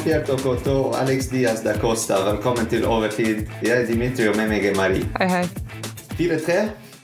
Jean-Pierre 0.00 0.24
Tocoto 0.24 0.74
og 0.88 0.94
Alex 0.96 1.26
Diaz 1.28 1.58
da 1.60 1.74
Costa. 1.76 2.22
Velkommen 2.24 2.64
til 2.72 2.86
Overtid. 2.88 3.42
Jeg 3.60 3.82
er 3.82 3.86
Dimitri, 3.86 4.28
og 4.30 4.36
med 4.38 4.48
meg 4.48 4.64
er 4.64 4.76
Marie. 4.78 5.04
Hei, 5.18 5.26
hei. 5.28 5.42
4-3. 6.16 6.56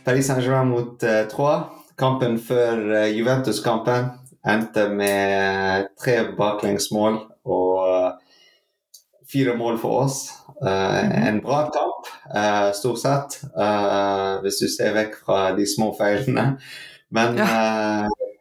Paris 0.07 0.31
Saint-Germain 0.31 0.71
mot 0.71 1.05
uh, 1.05 1.27
Troyes. 1.29 1.67
Kampen 2.01 2.39
før 2.41 2.81
uh, 2.95 3.19
Juventus-kampen 3.19 4.09
endte 4.49 4.89
med 4.89 5.91
tre 6.01 6.17
baklengsmål 6.41 7.21
og 7.45 7.85
uh, 7.85 8.41
fire 9.29 9.59
mål 9.61 9.77
for 9.85 10.07
oss. 10.07 10.23
Uh, 10.65 11.29
en 11.29 11.45
bra 11.45 11.67
kamp, 11.77 12.09
uh, 12.33 12.73
stort 12.81 13.05
sett, 13.05 13.43
uh, 13.61 14.41
hvis 14.41 14.63
du 14.65 14.71
ser 14.73 14.97
vekk 14.97 15.21
fra 15.27 15.51
de 15.59 15.69
små 15.69 15.93
feilene. 16.01 16.55
Men 17.13 17.37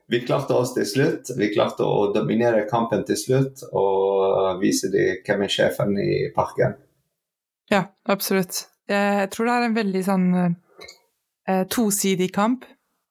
vi 0.07 0.21
klarte 0.21 0.53
oss 0.53 0.71
til 0.75 0.85
slutt. 0.87 1.31
Vi 1.35 1.51
klarte 1.53 1.83
å 1.83 2.11
dominere 2.15 2.67
kampen 2.69 3.03
til 3.07 3.17
slutt 3.19 3.63
og 3.71 4.14
vise 4.61 4.91
dem 4.93 5.21
hvem 5.25 5.45
er 5.45 5.51
sjefen 5.51 5.97
i 6.01 6.29
parken. 6.35 6.77
Ja, 7.71 7.85
absolutt. 8.09 8.65
Jeg 8.87 9.29
tror 9.33 9.49
det 9.49 9.53
er 9.55 9.65
en 9.65 9.77
veldig 9.77 10.01
sånn 10.05 10.25
tosidig 11.73 12.27
kamp. 12.35 12.67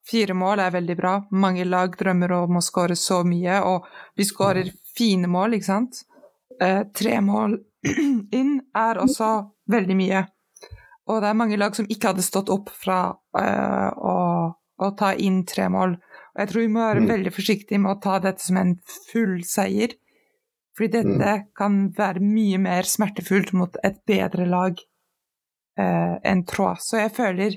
Fire 0.07 0.37
mål 0.39 0.63
er 0.63 0.75
veldig 0.75 0.97
bra. 0.99 1.15
Mange 1.35 1.65
lag 1.67 1.97
drømmer 1.99 2.37
om 2.37 2.61
å 2.61 2.63
skåre 2.63 2.95
så 2.99 3.25
mye, 3.27 3.59
og 3.67 3.89
vi 4.15 4.27
skårer 4.29 4.71
fine 4.95 5.31
mål, 5.31 5.59
ikke 5.59 5.71
sant? 5.71 6.05
tre 6.95 7.17
mål 7.25 7.57
inn 8.39 8.59
er 8.79 9.01
også 9.03 9.31
veldig 9.71 9.97
mye. 9.99 10.23
Og 11.11 11.21
det 11.21 11.31
er 11.31 11.37
mange 11.37 11.59
lag 11.61 11.77
som 11.77 11.89
ikke 11.91 12.13
hadde 12.13 12.25
stått 12.25 12.53
opp 12.53 12.71
fra 12.73 12.99
uh, 13.13 13.91
å, 13.93 14.17
å, 14.55 14.91
ta 14.97 15.13
inn 15.21 15.43
tre 15.49 15.69
mål. 15.73 15.99
Og 16.35 16.41
jeg 16.41 16.51
tror 16.51 16.65
vi 16.65 16.73
må 16.73 16.85
være 16.85 17.05
mm. 17.05 17.11
veldig 17.13 17.35
forsiktige 17.35 17.83
med 17.83 17.97
å 17.97 18.01
ta 18.07 18.19
dette 18.25 18.45
som 18.45 18.61
en 18.61 18.75
full 19.11 19.37
seier. 19.49 19.97
Fordi 20.75 20.91
dette 20.97 21.35
mm. 21.39 21.47
kan 21.57 21.79
være 21.95 22.23
mye 22.25 22.59
mer 22.59 22.89
smertefullt 22.89 23.53
mot 23.55 23.77
et 23.87 24.01
bedre 24.09 24.47
lag 24.51 24.81
eh, 25.79 26.17
enn 26.27 26.43
tråd. 26.51 26.83
Så 26.83 26.99
jeg 26.99 27.13
føler 27.15 27.55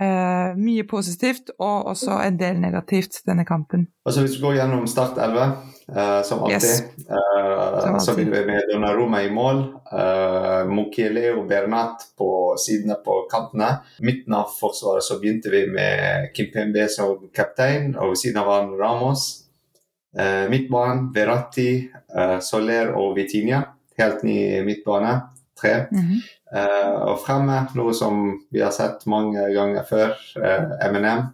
eh, 0.00 0.52
mye 0.56 0.84
positivt 0.88 1.52
og 1.58 1.90
også 1.94 2.20
en 2.24 2.38
del 2.40 2.60
negativt 2.60 3.22
denne 3.28 3.46
kampen. 3.48 3.88
Altså 4.04 4.24
Hvis 4.24 4.38
vi 4.38 4.44
går 4.44 4.58
gjennom 4.60 4.86
Start 4.90 5.18
11, 5.18 5.48
eh, 5.96 6.22
som 6.28 6.44
alltid, 6.44 6.68
yes. 6.68 7.08
uh, 7.08 7.98
så 8.04 8.14
vil 8.16 8.30
vi 8.32 8.44
med 8.48 8.68
Donnaroma 8.72 9.22
i 9.24 9.32
mål. 9.32 9.64
eh, 9.92 10.62
Mukiele 10.68 11.34
og 11.34 11.48
Bernat 11.48 12.08
på 12.18 12.30
sidene 12.60 12.96
på 13.04 13.22
kantene. 13.32 13.78
Midten 14.00 14.34
av 14.36 14.52
forsvaret 14.60 15.04
så 15.04 15.20
begynte 15.20 15.52
vi 15.52 15.66
med 15.72 16.30
Kimpembe 16.36 16.88
som 16.88 17.28
kaptein, 17.36 17.94
og 17.96 18.14
ved 18.14 18.24
siden 18.24 18.42
av 18.44 18.52
han 18.54 18.74
Ramos. 18.80 19.39
Uh, 20.18 20.48
midtbanen 20.50 21.10
Verratti, 21.14 21.70
Soler 22.42 22.94
og 22.98 23.14
Vitinha. 23.16 23.62
Helt 24.00 24.24
ny 24.26 24.38
midtbane. 24.66 25.20
Tre. 25.60 25.86
Mm 25.92 26.00
-hmm. 26.00 26.20
Uh, 26.50 27.02
og 27.12 27.20
fremme, 27.22 27.60
noe 27.78 27.92
som 27.94 28.24
vi 28.50 28.62
har 28.64 28.72
sett 28.74 29.04
mange 29.06 29.44
ganger 29.54 29.84
før, 29.86 30.16
uh, 30.42 30.72
M&M. 30.90 31.28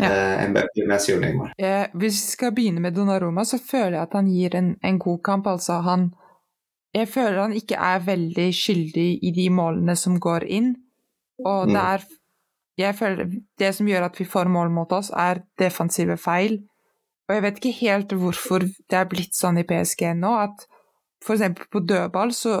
Ja. 0.00 0.08
Uh, 0.46 0.86
Messi 0.88 1.12
og 1.12 1.20
Neymar. 1.20 1.52
Eh, 1.58 1.90
hvis 1.92 2.16
vi 2.16 2.32
skal 2.32 2.54
begynne 2.56 2.80
med 2.80 2.96
Donnaroma, 2.96 3.44
så 3.44 3.58
føler 3.60 3.98
jeg 3.98 4.06
at 4.06 4.16
han 4.16 4.30
gir 4.32 4.56
en, 4.56 4.70
en 4.80 4.98
god 4.98 5.20
kamp. 5.24 5.46
Altså 5.46 5.82
han 5.84 6.14
Jeg 6.94 7.08
føler 7.08 7.40
han 7.40 7.52
ikke 7.56 7.76
er 7.76 8.02
veldig 8.04 8.50
skyldig 8.54 9.18
i 9.24 9.30
de 9.32 9.50
målene 9.50 9.96
som 9.96 10.18
går 10.20 10.44
inn. 10.44 10.74
Og 11.44 11.66
det 11.66 11.76
mm. 11.76 11.86
er 11.92 12.04
Jeg 12.78 12.94
føler 12.94 13.26
det 13.58 13.74
som 13.74 13.88
gjør 13.88 14.04
at 14.08 14.20
vi 14.20 14.24
får 14.24 14.48
mål 14.48 14.70
mot 14.70 14.92
oss, 14.92 15.10
er 15.10 15.42
defensive 15.58 16.16
feil. 16.16 16.62
Og 17.32 17.38
jeg 17.38 17.46
vet 17.46 17.58
ikke 17.58 17.78
helt 17.78 18.12
hvorfor 18.20 18.66
det 18.68 18.98
er 18.98 19.08
blitt 19.08 19.32
sånn 19.32 19.56
i 19.62 19.64
PSG 19.64 20.10
nå, 20.20 20.34
at 20.44 20.66
eksempel 21.32 21.64
på 21.72 21.80
dødball 21.88 22.34
så 22.36 22.58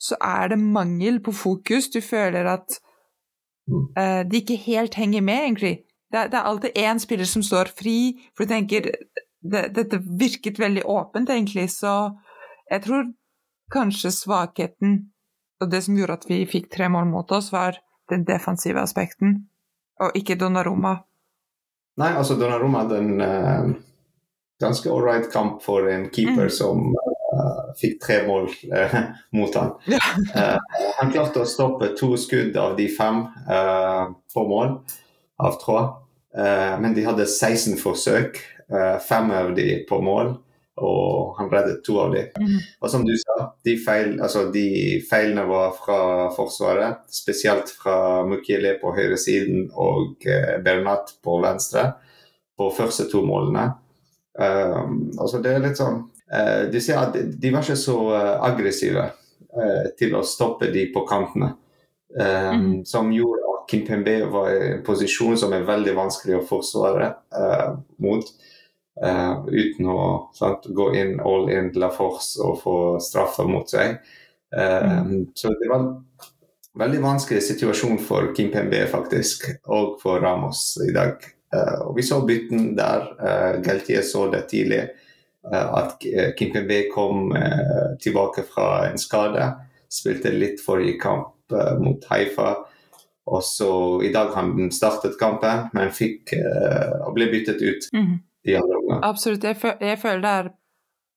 så 0.00 0.16
er 0.24 0.48
det 0.48 0.56
mangel 0.58 1.20
på 1.20 1.32
fokus. 1.32 1.90
Du 1.92 2.00
føler 2.00 2.48
at 2.48 2.78
uh, 3.68 4.22
de 4.24 4.40
ikke 4.40 4.56
helt 4.64 4.94
henger 4.96 5.20
med, 5.20 5.44
egentlig. 5.44 5.74
Det, 6.12 6.30
det 6.32 6.38
er 6.38 6.48
alltid 6.48 6.78
én 6.78 6.98
spiller 6.98 7.28
som 7.28 7.44
står 7.44 7.68
fri, 7.76 8.16
for 8.34 8.44
du 8.44 8.54
tenker 8.54 8.90
det, 9.40 9.66
Dette 9.76 10.00
virket 10.20 10.58
veldig 10.60 10.82
åpent, 10.84 11.30
egentlig, 11.30 11.70
så 11.72 12.12
jeg 12.70 12.82
tror 12.84 13.06
kanskje 13.72 14.10
svakheten 14.12 14.98
og 15.60 15.70
det 15.72 15.82
som 15.84 15.96
gjorde 15.96 16.16
at 16.18 16.26
vi 16.28 16.42
fikk 16.48 16.70
tre 16.72 16.88
mål 16.88 17.06
mot 17.08 17.32
oss, 17.32 17.50
var 17.52 17.78
den 18.08 18.24
defensive 18.24 18.80
aspekten, 18.80 19.46
og 20.00 20.16
ikke 20.16 20.38
Donnaroma. 20.40 20.94
Nei, 22.00 22.10
altså 22.16 22.36
Donnaroma 22.40 22.86
den 22.88 23.20
uh, 23.20 23.72
ganske 24.60 24.90
ålreit 24.90 25.32
kamp 25.32 25.62
for 25.62 25.88
en 25.90 26.10
keeper 26.10 26.48
mm. 26.48 26.50
som 26.50 26.92
uh, 26.92 27.72
fikk 27.80 28.00
tre 28.04 28.20
mål 28.26 28.48
uh, 28.72 28.96
mot 29.36 29.54
han. 29.54 29.72
Uh, 30.34 30.58
han 30.98 31.12
klarte 31.14 31.42
å 31.42 31.48
stoppe 31.48 31.92
to 31.98 32.12
skudd 32.20 32.56
av 32.60 32.76
de 32.78 32.88
fem 32.92 33.24
på 34.34 34.46
mål 34.48 34.76
av 35.40 35.56
tråd. 35.62 35.96
men 36.80 36.92
de 36.94 37.02
hadde 37.02 37.24
16 37.26 37.78
forsøk, 37.80 38.36
fem 39.08 39.30
av 39.34 39.54
de 39.56 39.80
på 39.88 39.98
mål, 40.04 40.34
og 40.76 41.32
han 41.38 41.48
reddet 41.50 41.80
to 41.84 41.96
av 41.98 42.12
de. 42.14 42.26
Mm. 42.38 42.58
Og 42.78 42.92
som 42.92 43.06
du 43.08 43.14
sa, 43.18 43.48
de, 43.64 43.74
feil, 43.80 44.12
altså 44.20 44.44
de 44.52 45.00
feilene 45.08 45.46
var 45.48 45.72
fra 45.80 46.28
Forsvaret, 46.36 47.02
spesielt 47.10 47.72
fra 47.72 47.96
Mukiele 48.28 48.76
på 48.82 48.92
høyresiden 48.94 49.70
og 49.72 50.28
Bernat 50.62 51.16
på 51.24 51.40
venstre, 51.42 51.88
på 52.60 52.68
første 52.76 53.08
to 53.10 53.24
målene. 53.26 53.70
Altså 54.40 55.40
det 55.44 55.52
er 55.52 55.62
litt 55.64 55.78
sånn 55.80 55.98
Eh, 56.32 56.70
du 56.70 56.80
ser 56.80 56.98
at 57.00 57.16
de 57.16 57.50
var 57.50 57.64
ikke 57.64 57.78
så 57.78 57.96
eh, 58.14 58.34
aggressive 58.46 59.02
eh, 59.02 59.88
til 59.98 60.14
å 60.14 60.26
stoppe 60.26 60.70
de 60.74 60.86
på 60.94 61.04
kantene. 61.08 61.56
Mm. 62.10 62.82
Som 62.90 63.12
gjorde 63.14 63.46
at 63.52 63.70
Kimpembe 63.70 64.16
var 64.32 64.48
i 64.50 64.70
en 64.72 64.80
posisjon 64.82 65.36
som 65.38 65.52
er 65.54 65.66
veldig 65.68 65.92
vanskelig 65.94 66.40
å 66.40 66.46
forsvare 66.48 67.12
mot. 68.02 68.32
Uh, 68.98 69.46
uten 69.46 69.86
å 69.86 70.00
sant, 70.34 70.66
gå 70.74 70.88
inn 70.98 71.20
all 71.22 71.46
in 71.54 71.70
la 71.78 71.92
force 71.94 72.42
og 72.42 72.58
få 72.64 72.74
straffer 72.98 73.46
mot 73.46 73.70
seg. 73.70 74.00
Uh, 74.50 75.06
mm. 75.06 75.14
Så 75.38 75.54
det 75.54 75.70
var 75.70 75.84
en 75.84 75.94
veldig 76.82 77.04
vanskelig 77.06 77.44
situasjon 77.46 78.02
for 78.02 78.34
Kim 78.34 78.50
Pembe 78.50 78.82
faktisk, 78.90 79.46
og 79.70 80.00
for 80.02 80.18
Ramos 80.18 80.72
i 80.82 80.90
dag. 80.98 81.30
Uh, 81.50 81.88
og 81.88 81.96
Vi 81.96 82.02
så 82.06 82.20
bytten 82.26 82.74
der. 82.78 83.08
Uh, 83.18 83.62
Galtier 83.64 84.02
så 84.06 84.28
det 84.30 84.46
tidlig. 84.52 84.84
Eh, 85.52 85.74
at 85.74 86.04
eh, 86.06 86.32
Kimpembe 86.36 86.82
kom 86.94 87.32
eh, 87.36 87.98
tilbake 88.00 88.44
fra 88.54 88.90
en 88.90 88.98
skade. 88.98 89.46
Spilte 89.90 90.32
litt 90.34 90.60
forrige 90.62 91.00
kamp 91.00 91.36
mot 91.80 92.04
Haifa. 92.06 92.52
Og 93.30 93.40
så 93.42 93.70
I 94.06 94.12
dag 94.14 94.30
han 94.36 94.68
startet 94.70 95.16
kampen, 95.18 95.64
men 95.74 95.90
fikk 95.94 96.30
og 96.38 97.10
ble 97.16 97.26
byttet 97.32 97.58
ut 97.58 97.88
mm. 97.94 98.12
i 98.46 98.54
andre 98.54 98.78
omgang. 98.78 99.00
Absolutt. 99.08 99.46
Jeg, 99.48 99.58
føl 99.58 99.82
jeg, 99.82 99.98
føler 99.98 100.22
det 100.22 100.34
er 100.38 100.50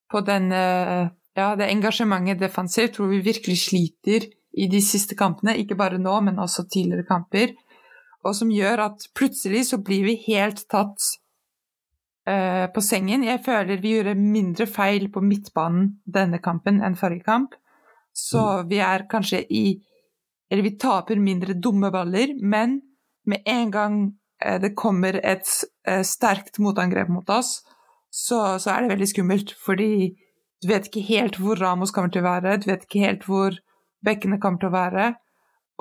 på 0.09 0.23
den 0.25 0.49
ja, 0.49 1.51
det 1.57 1.69
engasjementet 1.69 2.41
defensivt 2.41 2.97
hvor 2.97 3.13
vi 3.13 3.21
virkelig 3.25 3.59
sliter 3.67 4.25
i 4.25 4.67
de 4.73 4.81
siste 4.81 5.13
kampene. 5.17 5.53
Ikke 5.61 5.77
bare 5.77 6.01
nå, 6.01 6.15
men 6.25 6.41
også 6.41 6.65
tidligere 6.65 7.05
kamper. 7.05 7.53
Og 8.23 8.35
som 8.37 8.51
gjør 8.51 8.85
at 8.85 9.05
plutselig 9.17 9.67
så 9.71 9.79
blir 9.83 10.05
vi 10.07 10.15
helt 10.29 10.63
tatt 10.71 11.09
uh, 12.29 12.65
på 12.73 12.83
sengen. 12.83 13.25
Jeg 13.27 13.43
føler 13.45 13.81
vi 13.83 13.97
gjorde 13.97 14.15
mindre 14.19 14.67
feil 14.69 15.09
på 15.11 15.23
midtbanen 15.23 15.97
denne 16.05 16.39
kampen 16.43 16.81
enn 16.83 16.97
forrige 16.99 17.27
kamp. 17.27 17.57
Så 18.13 18.41
mm. 18.41 18.69
vi 18.69 18.79
er 18.85 19.07
kanskje 19.09 19.43
i 19.49 19.65
Eller 20.51 20.67
vi 20.67 20.77
taper 20.77 21.17
mindre 21.17 21.55
dumme 21.57 21.89
baller, 21.89 22.35
men 22.37 22.75
med 23.25 23.41
en 23.49 23.71
gang 23.71 23.95
uh, 24.45 24.59
det 24.61 24.75
kommer 24.77 25.17
et 25.23 25.47
uh, 25.89 26.03
sterkt 26.05 26.59
motangrep 26.59 27.09
mot 27.09 27.29
oss, 27.29 27.63
så, 28.11 28.59
så, 28.59 28.69
er 28.69 28.83
det 28.83 28.91
veldig 28.91 29.07
skummelt. 29.09 29.55
Fordi 29.57 30.13
du 30.61 30.67
vet 30.69 30.87
ikke 30.87 31.07
helt 31.07 31.39
hvor 31.41 31.57
Ramos 31.57 31.91
kommer 31.91 32.13
til 32.13 32.21
å 32.21 32.27
være, 32.27 32.59
du 32.61 32.69
vet 32.69 32.85
ikke 32.85 33.01
helt 33.01 33.25
hvor 33.25 33.57
bekkene 34.05 34.37
kommer 34.39 34.61
til 34.61 34.69
å 34.69 34.75
være. 34.75 35.07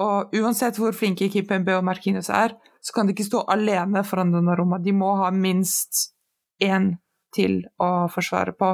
Og 0.00 0.32
uansett 0.40 0.78
hvor 0.80 0.94
flinke 0.96 1.28
Kimpembe 1.32 1.74
og 1.76 1.84
Markinus 1.84 2.30
er, 2.32 2.54
så 2.82 2.94
kan 2.96 3.06
de 3.06 3.14
ikke 3.14 3.28
stå 3.28 3.44
alene 3.52 4.02
foran 4.06 4.32
denne 4.32 4.56
rommet. 4.58 4.84
De 4.84 4.94
må 4.96 5.12
ha 5.20 5.28
minst 5.34 6.14
én 6.62 6.94
til 7.34 7.60
å 7.80 8.08
forsvare 8.12 8.54
på. 8.56 8.72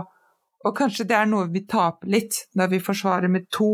Og 0.67 0.75
kanskje 0.77 1.07
det 1.09 1.17
er 1.19 1.29
noe 1.31 1.51
vi 1.53 1.65
taper 1.71 2.11
litt 2.11 2.45
når 2.59 2.73
vi 2.75 2.83
forsvarer 2.83 3.31
med 3.31 3.47
to 3.55 3.71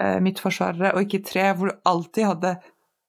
eh, 0.00 0.20
midtforsvarere 0.22 0.94
og 0.94 1.06
ikke 1.06 1.24
tre, 1.26 1.48
hvor 1.54 1.70
du 1.70 1.90
alltid 1.90 2.28
hadde 2.28 2.54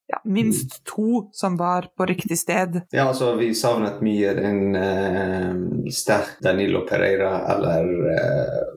ja, 0.08 0.22
minst 0.30 0.84
to 0.86 1.30
som 1.34 1.58
var 1.58 1.90
på 1.98 2.06
riktig 2.06 2.38
sted. 2.38 2.82
Ja, 2.94 3.08
altså 3.10 3.34
vi 3.40 3.52
savnet 3.58 4.02
mye 4.06 4.34
en 4.50 4.78
eh, 4.78 5.92
sterk 5.94 6.38
Danilo 6.46 6.86
Pereira 6.90 7.40
eller 7.56 7.94
eh, 8.14 8.75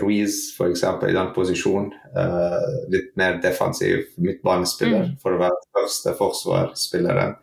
Ruiz 0.00 0.38
f.eks. 0.56 0.84
i 1.08 1.14
den 1.16 1.32
posisjonen. 1.36 1.90
Uh, 2.16 2.86
litt 2.92 3.14
mer 3.16 3.40
defensiv 3.42 4.04
midtbanespiller 4.16 5.08
mm. 5.08 5.16
for 5.22 5.36
å 5.36 5.40
være 5.40 5.64
første 5.76 6.14
forsvarsspilleren 6.18 7.34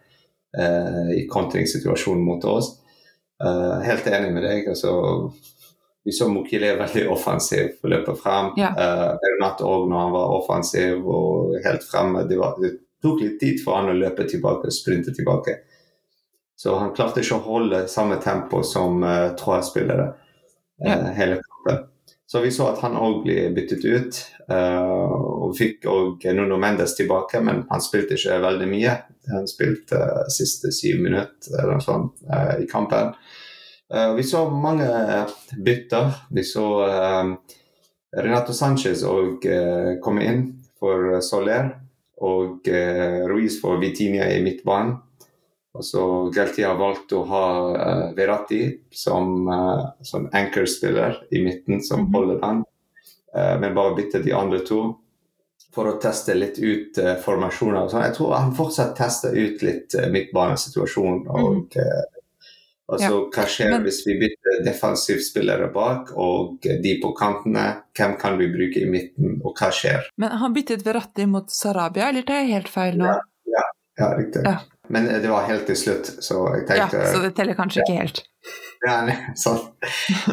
uh, 0.60 1.12
i 1.16 1.26
kontringssituasjonen 1.32 2.24
mot 2.26 2.46
oss. 2.50 2.76
Uh, 3.44 3.82
helt 3.84 4.08
enig 4.08 4.32
med 4.36 4.46
deg. 4.46 4.70
altså 4.72 4.94
vi 6.04 6.12
så 6.12 6.28
Mokile 6.30 6.76
veldig 6.76 7.06
offensiv 7.12 7.78
og 7.84 7.92
løpe 7.94 8.16
frem. 8.20 8.52
Ja. 8.60 8.74
Uh, 8.76 9.14
Renato 9.24 9.68
òg 9.70 9.86
når 9.88 10.02
han 10.02 10.16
var 10.16 10.34
offensiv 10.38 11.06
og 11.08 11.54
helt 11.64 11.86
fremme. 11.88 12.26
Det, 12.28 12.40
var, 12.40 12.58
det, 12.60 12.76
tok 13.04 13.22
litt 13.24 13.40
tid 13.40 13.62
for 13.64 13.80
han 13.80 13.92
å 13.92 13.96
løpe 13.96 14.28
tilbake 14.28 14.68
og 14.68 14.76
sprinte 14.76 15.16
tilbake. 15.16 15.62
Så 16.60 16.76
han 16.80 16.92
klarte 16.96 17.24
ikke 17.24 17.40
å 17.40 17.46
holde 17.48 17.86
samme 17.92 18.20
tempo 18.24 18.62
som 18.68 19.00
uh, 19.04 19.32
Troa-spillere 19.40 20.12
uh, 20.12 20.20
Ja. 20.84 21.00
hele 21.16 21.40
kampen. 21.40 21.88
Så 22.34 22.42
vi 22.42 22.50
så 22.52 22.66
at 22.72 22.80
han 22.82 22.96
òg 22.98 23.20
ble 23.28 23.52
byttet 23.54 23.84
ut. 23.86 24.20
Uh, 24.50 25.44
og 25.46 25.52
fikk 25.54 25.84
òg 25.86 26.24
Nuno 26.34 26.56
Mendes 26.58 26.96
tilbake, 26.98 27.38
men 27.46 27.60
han 27.70 27.84
spilte 27.86 28.18
ikke 28.18 28.40
veldig 28.42 28.70
mye. 28.72 28.96
Han 29.30 29.46
spilte 29.46 30.00
uh, 30.02 30.24
siste 30.34 30.72
syv 30.74 31.04
minutter 31.06 31.60
eller 31.62 31.84
sånt 31.86 32.24
uh, 32.26 32.56
i 32.58 32.66
kampen. 32.66 33.14
Vi 34.18 34.24
så 34.26 34.48
mange 34.50 34.88
bytter. 35.62 36.08
Vi 36.34 36.42
så 36.48 36.64
Renato 38.18 38.56
Sanchez 38.58 39.04
òg 39.06 39.46
komme 40.02 40.24
inn 40.26 40.40
for 40.82 41.20
Soler. 41.22 41.68
Og 42.26 42.66
Ruiz 43.30 43.60
for 43.62 43.78
Vitinia 43.84 44.32
i 44.34 44.42
midtbanen. 44.42 44.96
Og 45.74 45.84
så 45.86 46.02
Galtia 46.36 46.68
har 46.70 46.78
valgt 46.78 47.14
å 47.18 47.24
ha 47.26 47.46
uh, 47.74 48.14
Verratti 48.14 48.60
som, 48.94 49.48
uh, 49.50 49.88
som 50.06 50.28
anchor-spiller 50.32 51.16
i 51.34 51.42
midten, 51.46 51.82
som 51.82 52.04
Mhm. 52.06 52.14
holder 52.14 52.40
den. 52.44 52.60
Uh, 53.36 53.56
men 53.60 53.74
bare 53.74 53.96
bytte 53.98 54.22
de 54.24 54.32
andre 54.38 54.60
to 54.68 54.82
for 55.74 55.90
å 55.90 55.96
teste 56.00 56.36
litt 56.38 56.60
ut 56.62 56.98
uh, 57.02 57.16
formasjoner. 57.24 57.80
og 57.84 57.90
sånn. 57.90 58.04
Jeg 58.06 58.14
tror 58.20 58.36
han 58.38 58.54
fortsatt 58.54 58.96
tester 58.96 59.34
ut 59.34 59.64
litt 59.66 59.96
uh, 59.98 60.06
midtbanesituasjonen. 60.14 61.26
Og 61.34 61.74
altså, 63.00 63.24
hva 63.34 63.46
skjer 63.50 63.72
Men- 63.72 63.84
hvis 63.88 64.04
vi 64.06 64.20
bytter 64.22 64.62
defensivspillere 64.68 65.72
bak 65.74 66.12
og 66.16 66.60
de 66.62 67.00
på 67.02 67.14
kantene? 67.18 67.66
Hvem 67.98 68.14
kan 68.20 68.38
vi 68.38 68.52
bruke 68.54 68.84
i 68.84 68.86
midten, 68.90 69.40
og 69.44 69.56
hva 69.58 69.72
skjer? 69.74 70.06
Men 70.18 70.38
han 70.38 70.54
byttet 70.54 70.84
Verratti 70.86 71.26
mot 71.26 71.50
Sarabia, 71.50 72.10
eller 72.10 72.22
tar 72.22 72.44
jeg 72.44 72.52
helt 72.54 72.70
feil 72.70 72.98
nå? 73.02 73.10
Ja, 73.98 74.14
riktig. 74.18 74.44
Ja. 74.46 74.60
Men 74.90 75.06
det 75.06 75.28
var 75.28 75.46
helt 75.48 75.66
til 75.68 75.78
slutt, 75.80 76.10
så 76.20 76.42
jeg 76.58 76.66
tenkte 76.68 77.00
Ja, 77.00 77.12
så 77.14 77.22
det 77.24 77.32
teller 77.38 77.56
kanskje 77.56 77.84
ikke 77.86 78.00
helt. 78.02 78.24
Ja, 78.84 78.98
nei, 79.08 79.14
så, 79.40 79.54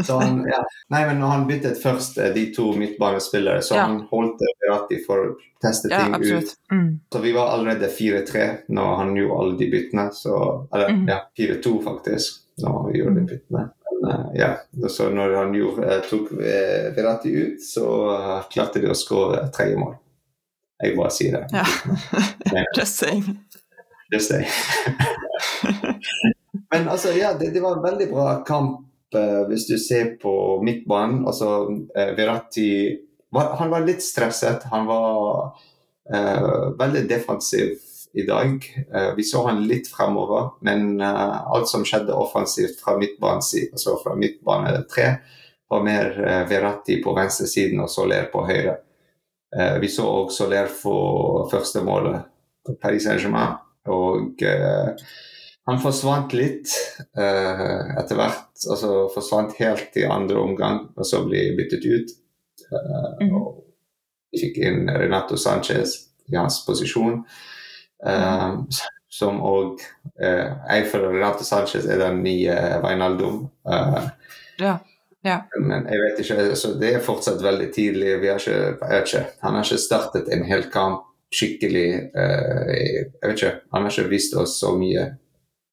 så 0.02 0.17
han, 0.19 0.41
ja. 0.50 0.58
nei, 0.91 1.05
men 1.06 1.20
han 1.23 1.44
byttet 1.47 1.79
først 1.79 2.17
eh, 2.19 2.32
de 2.35 2.49
to 2.50 2.73
midtbanespillere, 2.75 3.62
så 3.62 3.76
Ja. 3.76 3.85
han 3.87 4.00
holdt 4.11 4.43
Verratti 4.43 4.99
for 5.05 5.23
å 5.23 5.29
teste 5.62 5.93
Ja, 5.93 6.00
ting 6.02 6.17
ut. 6.19 6.56
Mm. 6.73 6.88
Så 7.12 7.23
vi 7.23 7.31
var 7.37 7.52
allerede 7.55 7.87
4-3 7.94 8.49
når 8.75 8.97
han 9.05 9.14
gjorde 9.14 9.38
alle 9.44 9.56
de 9.61 9.70
byttene. 9.70 10.08
Så, 10.19 10.35
eller 10.75 10.91
mm. 10.96 11.06
ja, 11.12 11.20
4-2 11.38 11.76
faktisk, 11.85 12.43
når 12.64 12.91
vi 12.91 12.99
gjorde 12.99 13.20
de 13.20 13.26
byttene. 13.31 13.64
Men, 13.93 14.11
eh, 14.11 14.26
ja, 14.41 14.50
så 14.88 15.11
når 15.14 15.38
han 15.38 15.55
gjorde, 15.55 15.87
eh, 15.87 16.05
tok 16.11 16.35
Berati 16.35 16.94
Verratti 16.99 17.37
ut, 17.38 17.62
så 17.62 17.88
klarte 18.50 18.82
de 18.82 18.91
å 18.91 18.99
skåre 18.99 19.46
tredje 19.55 19.79
mål. 19.79 19.94
Jeg 20.81 20.96
bare 20.96 21.12
sier 21.12 21.38
det. 21.38 21.46
Ja. 21.55 21.64
Ja. 22.50 22.64
Just 22.76 22.96
saying. 22.99 23.38
Just 24.12 24.31
det. 24.31 24.47
Men 26.71 26.89
altså, 26.89 27.12
ja, 27.19 27.35
det, 27.39 27.51
det 27.55 27.62
var 27.62 27.77
en 27.77 27.85
veldig 27.85 28.09
bra 28.12 28.45
kamp 28.47 29.15
eh, 29.15 29.43
hvis 29.51 29.67
du 29.71 29.77
ser 29.79 30.17
på 30.23 30.33
midtbanen. 30.67 31.25
Altså, 31.27 31.67
eh, 31.97 32.15
Verratti 32.19 32.71
var, 33.31 33.57
Han 33.59 33.71
var 33.71 33.87
litt 33.87 34.03
stresset. 34.03 34.67
Han 34.71 34.87
var 34.87 35.57
eh, 36.15 36.75
veldig 36.79 37.09
defensiv 37.11 37.79
i 38.12 38.27
dag. 38.27 38.67
Eh, 38.95 39.15
vi 39.17 39.27
så 39.27 39.47
han 39.47 39.65
litt 39.67 39.89
fremover, 39.89 40.53
men 40.67 41.01
eh, 41.01 41.37
alt 41.55 41.71
som 41.71 41.87
skjedde 41.87 42.15
offensivt 42.15 42.83
fra 42.83 42.97
midtbanen, 42.99 43.43
altså 43.73 43.97
fra 44.03 44.17
midtbane 44.19 44.75
tre, 44.91 45.09
var 45.71 45.85
mer 45.87 46.15
eh, 46.19 46.45
Verratti 46.51 46.99
på 47.03 47.15
venstresiden 47.15 47.83
og 47.83 47.91
Soler 47.91 48.31
på 48.33 48.45
høyre. 48.49 48.81
Eh, 49.56 49.79
vi 49.83 49.91
så 49.91 50.06
også 50.06 50.45
Soler 50.45 50.71
få 50.71 50.95
første 51.51 51.83
målet 51.87 52.27
på 52.67 52.79
Paris 52.83 53.06
Saint-Germain. 53.06 53.59
Og 53.88 54.43
eh, 54.43 54.91
han 55.67 55.81
forsvant 55.81 56.32
litt 56.37 56.69
eh, 57.17 57.97
etter 58.00 58.17
hvert. 58.19 58.47
Altså 58.71 59.09
forsvant 59.15 59.55
helt 59.61 59.97
i 59.97 60.05
andre 60.05 60.37
omgang, 60.43 60.88
og 60.97 61.06
så 61.06 61.23
ble 61.27 61.47
byttet 61.59 61.87
ut. 61.87 62.17
Eh, 62.71 63.27
Mhm. 63.27 63.35
og 63.41 63.65
fikk 64.37 64.59
inn 64.62 64.85
Renato 64.88 65.37
Sanchez 65.37 65.97
i 66.31 66.37
hans 66.37 66.61
posisjon. 66.67 67.25
Eh, 68.06 68.55
som 69.11 69.41
òg 69.43 69.81
eh, 70.23 70.53
Jeg 70.71 70.87
føler 70.87 71.11
Renato 71.17 71.44
Sanchez 71.44 71.85
er 71.87 71.99
den 71.99 72.23
nye 72.23 72.55
Wijnaldum. 72.85 73.49
Eh, 73.67 74.09
Ja. 74.61 74.79
ja. 75.25 75.41
men 75.61 75.87
jeg 75.88 75.99
vet 76.00 76.19
ikke, 76.21 76.37
altså, 76.50 76.75
det 76.79 76.94
er 76.94 77.00
fortsatt 77.00 77.43
veldig 77.43 77.73
tidlig. 77.75 78.21
Vi 78.21 78.29
har 78.29 78.38
ikke, 78.38 78.53
jeg 78.55 78.79
vet 79.00 79.09
ikke, 79.09 79.27
han 79.43 79.55
har 79.55 79.65
ikke 79.65 79.79
startet 79.82 80.29
en 80.32 80.44
hel 80.44 80.62
kamp 80.71 81.03
skikkelig. 81.35 81.88
eh, 82.15 82.71
jeg 82.77 83.29
vet 83.29 83.37
ikke, 83.37 83.55
Han 83.73 83.82
har 83.82 83.91
ikke 83.91 84.11
vist 84.11 84.35
oss 84.37 84.59
så 84.61 84.75
mye 84.79 85.17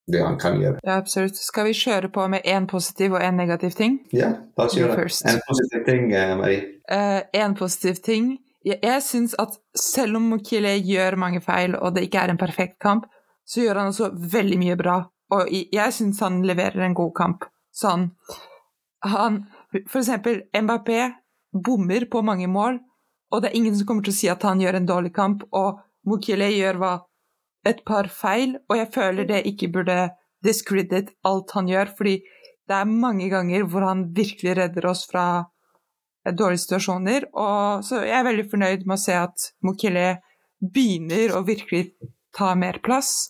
det 0.08 0.22
han 0.24 0.38
kan 0.40 0.60
gjøre. 0.62 0.80
ja, 0.84 0.98
absolutt. 0.98 1.36
Skal 1.36 1.66
vi 1.68 1.74
kjøre 1.76 2.10
på 2.10 2.28
med 2.32 2.46
én 2.46 2.68
positiv 2.68 3.14
og 3.14 3.22
én 3.22 3.36
negativ 3.36 3.72
ting? 3.76 4.00
Ja, 4.14 4.30
la 4.58 4.66
oss 4.66 4.78
gjøre 4.78 4.96
det. 4.96 5.34
En 5.34 5.42
positiv 5.48 5.86
ting, 5.86 6.14
eh, 6.14 6.38
Marie. 6.38 6.64
Én 7.36 7.56
positiv 7.58 7.96
ting. 8.04 8.38
Jeg, 8.66 8.80
jeg 8.84 9.04
syns 9.04 9.36
at 9.40 9.58
selv 9.76 10.16
om 10.16 10.30
Mokile 10.32 10.78
gjør 10.80 11.16
mange 11.20 11.42
feil, 11.42 11.76
og 11.76 11.96
det 11.96 12.08
ikke 12.08 12.20
er 12.24 12.30
en 12.32 12.38
perfekt 12.40 12.80
kamp, 12.80 13.06
så 13.48 13.62
gjør 13.62 13.82
han 13.82 13.88
også 13.92 14.10
veldig 14.32 14.58
mye 14.60 14.76
bra. 14.80 14.98
Og 15.32 15.48
jeg 15.52 15.94
syns 15.94 16.20
han 16.24 16.42
leverer 16.48 16.86
en 16.86 16.96
god 16.96 17.14
kamp. 17.16 17.46
Sånn 17.76 18.12
Han 19.04 19.44
For 19.92 20.00
eksempel 20.00 20.42
Mbappé 20.56 21.12
bommer 21.54 22.06
på 22.10 22.22
mange 22.26 22.48
mål, 22.48 22.80
og 23.32 23.44
det 23.44 23.52
er 23.52 23.60
ingen 23.60 23.76
som 23.76 23.88
kommer 23.88 24.06
til 24.06 24.16
å 24.16 24.20
si 24.20 24.30
at 24.32 24.46
han 24.48 24.62
gjør 24.64 24.80
en 24.80 24.90
dårlig 24.90 25.14
kamp, 25.16 25.44
og 25.52 25.82
Mokile 26.08 26.48
gjør 26.54 26.80
hva 26.82 26.94
et 27.68 27.84
par 27.88 28.08
feil, 28.14 28.56
og 28.70 28.80
jeg 28.80 28.92
føler 28.96 29.28
det 29.28 29.44
ikke 29.50 29.72
burde 29.74 29.98
discredit 30.46 31.12
alt 31.28 31.52
han 31.58 31.68
gjør, 31.68 31.92
fordi 31.98 32.18
det 32.68 32.76
er 32.76 32.90
mange 32.90 33.30
ganger 33.32 33.66
hvor 33.68 33.86
han 33.88 34.08
virkelig 34.16 34.58
redder 34.60 34.88
oss 34.90 35.06
fra 35.10 35.26
eh, 36.26 36.34
dårlige 36.36 36.66
situasjoner. 36.66 37.30
Og 37.34 37.86
så 37.88 38.04
jeg 38.06 38.18
er 38.20 38.28
veldig 38.28 38.48
fornøyd 38.52 38.86
med 38.86 38.98
å 38.98 39.02
se 39.02 39.16
at 39.18 39.50
Mokile 39.66 40.08
begynner 40.60 41.36
å 41.36 41.44
virkelig 41.48 41.90
ta 42.36 42.54
mer 42.60 42.82
plass. 42.84 43.30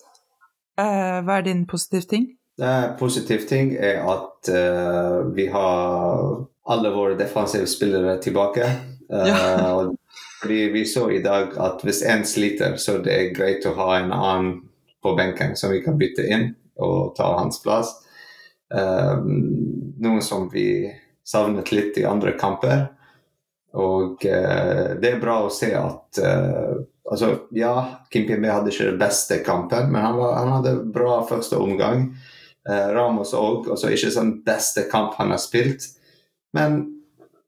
Uh, 0.77 1.23
hva 1.25 1.39
er 1.39 1.47
din 1.47 1.65
positive 1.69 2.05
ting? 2.09 2.27
En 2.61 2.93
positiv 2.99 3.47
ting 3.49 3.71
er 3.73 4.03
at 4.05 4.49
uh, 4.53 5.25
vi 5.33 5.47
har 5.53 6.37
alle 6.67 6.91
våre 6.93 7.17
defensive 7.17 7.69
spillere 7.69 8.17
tilbake. 8.21 8.67
Ja. 9.09 9.83
Uh, 9.83 9.91
fordi 10.41 10.69
vi 10.69 10.85
så 10.85 11.11
i 11.11 11.21
dag 11.23 11.55
at 11.57 11.81
hvis 11.85 12.03
én 12.05 12.25
sliter, 12.27 12.75
så 12.77 12.97
det 13.01 13.13
er 13.13 13.35
greit 13.35 13.65
å 13.65 13.75
ha 13.79 13.97
en 13.97 14.11
annen 14.13 14.51
på 15.03 15.15
benken 15.17 15.55
som 15.55 15.71
vi 15.71 15.81
kan 15.85 15.97
bytte 15.97 16.25
inn 16.27 16.49
og 16.77 17.15
ta 17.17 17.31
hans 17.39 17.61
plass. 17.63 17.95
Uh, 18.73 19.23
noe 20.03 20.21
som 20.21 20.49
vi 20.51 20.91
savnet 21.27 21.71
litt 21.71 21.97
i 21.97 22.05
andre 22.05 22.35
kamper. 22.37 22.85
Og 23.77 24.25
uh, 24.25 24.93
det 24.99 25.11
er 25.13 25.21
bra 25.21 25.39
å 25.45 25.53
se 25.53 25.71
at 25.77 26.21
uh, 26.21 26.75
altså, 27.09 27.33
Ja, 27.55 28.03
Kim 28.13 28.27
Pimbe 28.27 28.51
hadde 28.51 28.73
ikke 28.73 28.91
den 28.91 29.01
beste 29.01 29.39
kampen, 29.45 29.91
men 29.93 30.03
han, 30.03 30.19
var, 30.19 30.35
han 30.41 30.53
hadde 30.59 30.79
bra 30.93 31.21
første 31.29 31.59
omgang. 31.61 32.11
Ramos 32.67 33.29
òg. 33.31 33.69
Altså 33.71 33.87
ikke 33.95 34.09
sånn 34.11 34.31
beste 34.43 34.89
kamp 34.91 35.13
han 35.15 35.29
har 35.31 35.39
spilt, 35.39 35.85
men 36.51 36.81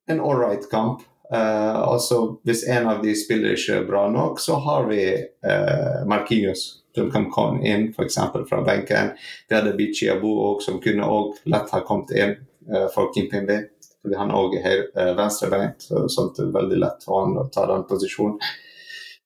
en 0.08 0.22
ålreit 0.24 0.70
kamp. 0.72 1.02
Eh, 1.34 1.76
altså, 1.76 2.40
hvis 2.44 2.66
en 2.68 2.88
av 2.90 3.04
de 3.04 3.14
spiller 3.16 3.54
ikke 3.54 3.84
bra 3.86 4.08
nok, 4.10 4.40
så 4.42 4.58
har 4.66 4.88
vi 4.90 5.04
uh, 5.46 6.06
Marquinhos 6.10 6.80
som 6.96 7.12
kan 7.12 7.28
komme 7.32 7.62
inn, 7.68 7.90
f.eks. 7.94 8.18
fra 8.50 8.62
benken. 8.66 9.12
Vi 9.50 9.56
hadde 9.56 9.76
Bichi 9.78 10.10
Abu 10.10 10.30
òg, 10.32 10.64
som 10.66 10.80
kunne 10.82 11.06
også 11.06 11.52
lett 11.54 11.76
ha 11.76 11.84
kommet 11.86 12.16
inn 12.18 12.34
uh, 12.72 12.88
for 12.94 13.14
Kimpembe. 13.14 13.60
Fordi 14.00 14.16
han 14.16 14.34
òg 14.34 14.58
er 14.62 14.88
uh, 14.88 15.04
eh, 15.04 15.14
venstrebeint, 15.18 15.86
så 15.86 16.08
sånn 16.12 16.34
det 16.36 16.48
er 16.48 16.56
veldig 16.56 16.82
lett 16.82 17.06
for 17.06 17.26
han 17.26 17.38
å 17.38 17.46
ta 17.54 17.68
den 17.70 17.86
posisjonen. 17.90 18.40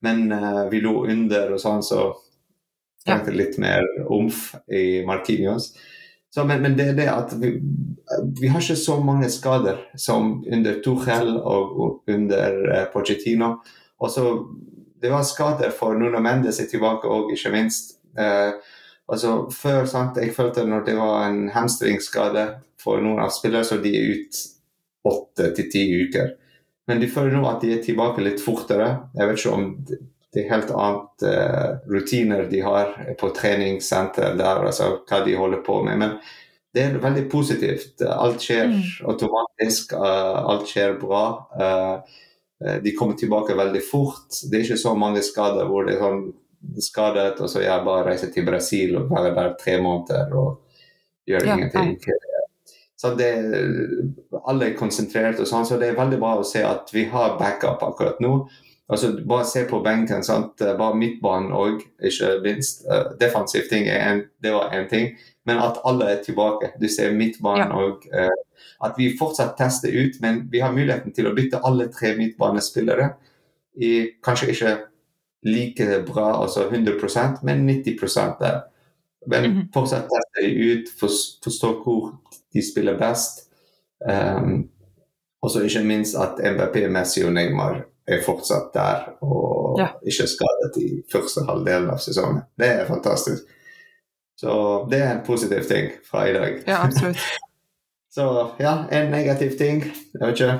Men 0.03 0.25
uh, 0.33 0.65
vi 0.71 0.81
lå 0.83 1.05
under 1.13 1.55
og 1.55 1.61
sånn, 1.61 1.83
så 1.85 2.09
trengte 3.05 3.35
litt 3.35 3.59
mer 3.61 3.85
omf 4.11 4.49
i 4.71 5.03
Marquinhos. 5.07 5.71
Så, 6.33 6.45
men, 6.49 6.61
men 6.61 6.77
det 6.77 6.87
er 6.89 6.95
det 6.97 7.09
at 7.13 7.33
vi, 7.37 7.51
vi 8.39 8.49
har 8.49 8.61
ikke 8.63 8.77
så 8.79 8.95
mange 9.05 9.29
skader 9.29 9.83
som 10.01 10.39
under 10.49 10.79
Tuchel 10.81 11.35
og, 11.37 11.75
og 11.77 12.09
under 12.09 12.55
uh, 12.71 12.85
Pochettino. 12.93 13.51
Og 14.01 14.09
så 14.11 14.23
det 15.03 15.11
var 15.11 15.27
skader 15.27 15.69
for 15.77 15.93
Nuno 15.99 16.21
Mendes 16.23 16.57
er 16.63 16.69
tilbake 16.71 17.05
òg, 17.11 17.35
ikke 17.35 17.51
minst. 17.53 17.99
Uh, 18.17 18.57
altså 19.11 19.43
Før 19.53 19.85
sant, 19.85 20.17
jeg 20.17 20.33
følte 20.33 20.65
når 20.65 20.87
det 20.87 20.97
var 20.97 21.27
en 21.27 21.51
hamstringsskade 21.53 22.47
for 22.81 23.03
noen 23.03 23.21
av 23.21 23.33
spillerne, 23.35 23.67
så 23.67 23.77
de 23.83 23.93
er 23.93 24.15
ut 24.15 24.41
åtte 25.13 25.51
til 25.53 25.69
ti 25.69 25.85
uker. 26.01 26.33
Men 26.89 27.03
de 27.03 27.11
føler 27.13 27.37
nå 27.37 27.45
at 27.47 27.61
de 27.61 27.75
er 27.75 27.85
tilbake 27.85 28.25
litt 28.25 28.41
fortere. 28.41 28.89
Jeg 29.13 29.29
vet 29.29 29.39
ikke 29.39 29.53
om 29.53 29.69
det 30.33 30.43
er 30.43 30.53
helt 30.53 30.71
annet 30.73 31.25
uh, 31.29 31.75
rutiner 31.93 32.47
de 32.49 32.61
har 32.65 32.95
på 33.19 33.29
treningssenter 33.37 34.33
der, 34.39 34.63
altså 34.65 34.95
hva 35.05 35.21
de 35.25 35.35
holder 35.37 35.61
på 35.65 35.77
med. 35.85 35.99
Men 36.01 36.15
det 36.73 36.87
er 36.87 36.97
veldig 37.03 37.27
positivt. 37.29 38.01
Alt 38.01 38.41
skjer 38.41 38.65
Mm. 38.71 38.81
automatisk, 39.13 39.93
uh, 39.93 40.39
alt 40.49 40.67
skjer 40.71 40.97
bra. 41.01 41.25
Eh, 42.65 42.81
de 42.83 42.91
kommer 42.91 43.13
tilbake 43.13 43.55
veldig 43.55 43.81
fort. 43.83 44.29
Det 44.51 44.57
er 44.57 44.65
ikke 44.65 44.79
så 44.79 44.95
mange 44.95 45.21
skader 45.25 45.67
hvor 45.69 45.87
det 45.87 45.97
er 45.97 46.03
sånn 46.03 46.21
skadet, 46.79 47.41
og 47.43 47.49
så 47.51 47.63
jeg 47.63 47.83
bare 47.85 48.05
reiser 48.07 48.31
til 48.31 48.45
Brasil 48.47 48.95
og 49.01 49.09
være 49.11 49.33
der 49.35 49.55
tre 49.59 49.79
måneder 49.83 50.31
og 50.39 50.61
gjør 51.27 51.47
Ja, 51.49 51.57
ingenting. 51.57 51.97
Så 52.95 53.11
det, 53.19 53.33
alle 54.47 54.69
er 54.69 54.77
konsentrert 54.79 55.41
og 55.43 55.47
sånn, 55.49 55.65
så 55.67 55.75
det 55.79 55.89
er 55.89 55.97
veldig 55.99 56.19
bra 56.21 56.37
å 56.39 56.45
se 56.47 56.61
at 56.63 56.87
vi 56.95 57.03
har 57.11 57.35
backup 57.39 57.83
akkurat 57.83 58.21
nå. 58.23 58.47
Altså, 58.93 59.09
bare 59.27 59.45
se 59.49 59.63
på 59.69 59.79
benken. 59.83 60.23
sant? 60.23 60.59
Bare 60.59 60.95
midtbanen 60.99 61.51
òg, 61.57 61.81
ikke 62.03 62.33
minst. 62.43 62.83
Eh, 62.85 63.13
Defensiv 63.19 63.65
ting 63.69 63.87
en, 63.89 64.23
det 64.43 64.51
var 64.53 64.69
én 64.75 64.87
ting, 64.91 65.15
men 65.45 65.57
at 65.63 65.79
alle 65.85 66.11
er 66.13 66.23
tilbake. 66.23 66.73
Du 66.81 66.87
ser 66.87 67.13
midtbanen 67.17 67.69
Ja. 67.73 67.75
og 67.75 68.05
eh, 68.13 68.29
At 68.83 68.97
vi 68.97 69.15
fortsatt 69.17 69.57
tester 69.57 69.89
ut, 69.91 70.17
men 70.21 70.47
vi 70.51 70.59
har 70.59 70.71
muligheten 70.71 71.13
til 71.15 71.25
å 71.27 71.33
bytte 71.35 71.59
alle 71.63 71.87
tre 71.91 72.15
midtbanespillere. 72.17 73.13
I, 73.81 74.09
kanskje 74.23 74.49
ikke 74.51 74.73
like 75.45 75.87
bra, 76.05 76.41
altså 76.43 76.69
100% 76.69 77.43
men 77.43 77.65
90 77.67 78.39
der. 78.39 78.61
Men 79.27 79.43
Mhm. 79.43 79.69
fortsatt 79.73 80.07
teste 80.09 80.51
ut, 80.51 80.89
for- 80.99 81.39
forstå 81.43 81.83
hvor 81.83 82.11
de 82.53 82.61
spiller 82.61 82.97
best. 82.97 83.47
Um, 84.09 84.69
og 85.41 85.49
så 85.51 85.63
ikke 85.63 85.85
minst 85.85 86.15
at 86.15 86.39
MBP, 86.43 86.87
Messi 86.89 87.23
og 87.23 87.33
Neymar 87.33 87.85
er 88.07 88.21
fortsatt 88.25 88.73
der 88.73 89.13
og 89.21 89.79
Ja. 89.79 89.87
ikke 90.05 90.27
skadet 90.27 90.77
i 90.77 91.03
første 91.11 91.45
halvdelen 91.47 91.89
av 91.89 91.97
sesongen. 91.97 92.43
Det 92.57 92.67
er 92.67 92.85
fantastisk. 92.85 93.43
Så 94.35 94.87
det 94.89 94.99
er 95.01 95.11
en 95.19 95.25
positiv 95.25 95.63
ting 95.67 95.91
fra 96.09 96.25
i 96.27 96.33
dag. 96.33 96.63
Ja, 96.67 96.83
absolutt. 96.85 97.17
Så 98.13 98.51
ja, 98.59 98.85
en 98.91 99.11
negativ 99.11 99.57
ting. 99.57 99.81
Jeg 100.13 100.21
vet 100.21 100.39
ikke. 100.39 100.59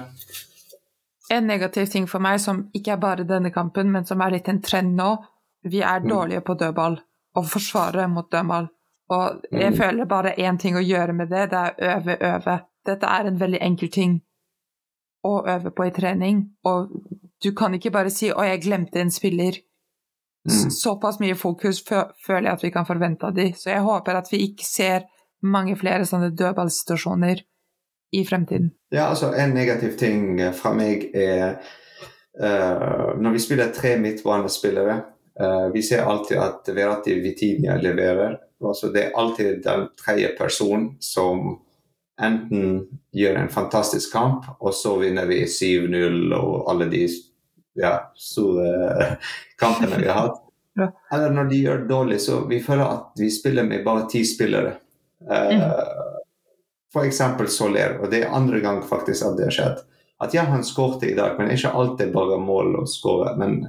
En 1.31 1.43
negativ 1.47 1.85
ting 1.88 2.07
for 2.09 2.19
meg, 2.19 2.39
som 2.41 2.69
ikke 2.73 2.91
er 2.91 2.97
bare 3.01 3.23
denne 3.29 3.51
kampen, 3.53 3.91
men 3.91 4.05
som 4.05 4.21
er 4.21 4.31
litt 4.31 4.50
en 4.50 4.62
trend 4.62 4.95
nå, 4.97 5.17
vi 5.63 5.81
er 5.81 6.00
Mm. 6.00 6.09
dårlige 6.09 6.41
på 6.41 6.53
dødball 6.59 7.00
og 7.35 7.45
forsvare 7.45 8.07
mot 8.09 8.31
dødball. 8.31 8.67
Og 9.09 9.41
jeg 9.51 9.71
Mm. 9.71 9.77
føler 9.77 10.05
bare 10.05 10.33
én 10.38 10.57
ting 10.59 10.75
å 10.75 10.81
gjøre 10.88 11.13
med 11.13 11.29
det, 11.29 11.50
det 11.51 11.59
er 11.59 11.73
øve, 11.79 12.17
øve. 12.21 12.59
Dette 12.85 13.03
er 13.05 13.27
en 13.27 13.39
veldig 13.39 13.59
enkel 13.62 13.89
ting 13.91 14.21
å 15.25 15.43
øve 15.47 15.71
på 15.71 15.83
i 15.88 15.91
trening, 15.91 16.50
og 16.65 16.89
du 17.43 17.51
kan 17.55 17.73
ikke 17.73 17.91
bare 17.91 18.09
si 18.09 18.31
'å, 18.31 18.43
jeg 18.43 18.63
glemte 18.63 19.00
en 19.01 19.12
spiller'. 19.12 19.62
Mm. 20.50 20.71
Såpass 20.71 21.19
mye 21.19 21.35
fokus 21.35 21.83
føler 21.88 22.50
jeg 22.50 22.53
at 22.53 22.63
vi 22.63 22.71
kan 22.71 22.85
forvente 22.85 23.25
av 23.25 23.33
de, 23.33 23.53
så 23.55 23.69
jeg 23.69 23.85
håper 23.85 24.17
at 24.19 24.27
vi 24.31 24.41
ikke 24.50 24.65
ser 24.65 25.05
mange 25.43 25.75
flere 25.79 26.05
sånne 26.07 26.33
dødballsituasjoner 26.35 27.43
i 28.13 28.25
fremtiden. 28.25 28.71
Ja, 28.91 29.09
altså 29.09 29.33
En 29.33 29.55
negativ 29.55 29.97
ting 29.97 30.38
fra 30.53 30.73
meg 30.73 31.09
er 31.15 31.57
uh, 32.41 33.15
når 33.19 33.31
vi 33.31 33.39
spiller 33.39 33.73
tre 33.73 33.95
midtbanespillere 33.97 35.01
uh, 35.41 35.67
Vi 35.73 35.81
ser 35.81 36.05
alltid 36.05 36.38
at 36.38 36.69
Verati 36.75 37.15
Vitinia 37.23 37.77
leverer. 37.81 38.38
Altså 38.63 38.91
Det 38.91 39.03
er 39.05 39.15
alltid 39.15 39.63
den 39.63 39.88
tredje 40.05 40.35
personen 40.38 40.95
som 41.00 41.59
enten 42.21 42.83
gjør 43.12 43.39
en 43.41 43.50
fantastisk 43.50 44.13
kamp, 44.13 44.45
og 44.59 44.73
så 44.73 44.97
vinner 45.01 45.25
vi 45.25 45.43
7-0 45.50 46.35
og 46.38 46.69
alle 46.71 46.85
de 46.91 47.07
ja, 47.79 47.93
store 48.15 49.17
kampene 49.61 50.01
vi 50.01 50.07
har 50.07 50.27
hatt. 50.27 50.39
Ja. 50.75 50.87
Eller 51.13 51.29
når 51.29 51.45
de 51.51 51.57
gjør 51.61 51.83
det 51.83 51.85
dårlig, 51.85 52.15
så 52.21 52.39
vi 52.49 52.57
føler 52.65 52.87
at 52.89 53.19
vi 53.21 53.27
spiller 53.29 53.61
med 53.63 53.83
bare 53.85 54.07
ti 54.09 54.23
spillere. 54.25 54.71
Uh, 55.29 57.03
eksempel 57.03 57.45
Soler, 57.47 57.99
og 58.01 58.09
det 58.09 58.23
er 58.23 58.33
andre 58.33 58.57
gang 58.63 58.79
faktisk 58.81 59.27
at 59.27 59.37
det 59.37 59.51
har 59.51 59.53
skjedd. 59.53 59.83
At 60.25 60.33
ja, 60.33 60.47
han 60.49 60.65
skårte 60.65 61.11
i 61.11 61.13
dag, 61.13 61.37
men 61.37 61.51
ikke 61.53 61.75
alltid 61.77 62.13
bare 62.13 62.39
mål 62.41 62.79
å 62.81 62.87
skåre. 62.89 63.35
Men 63.37 63.59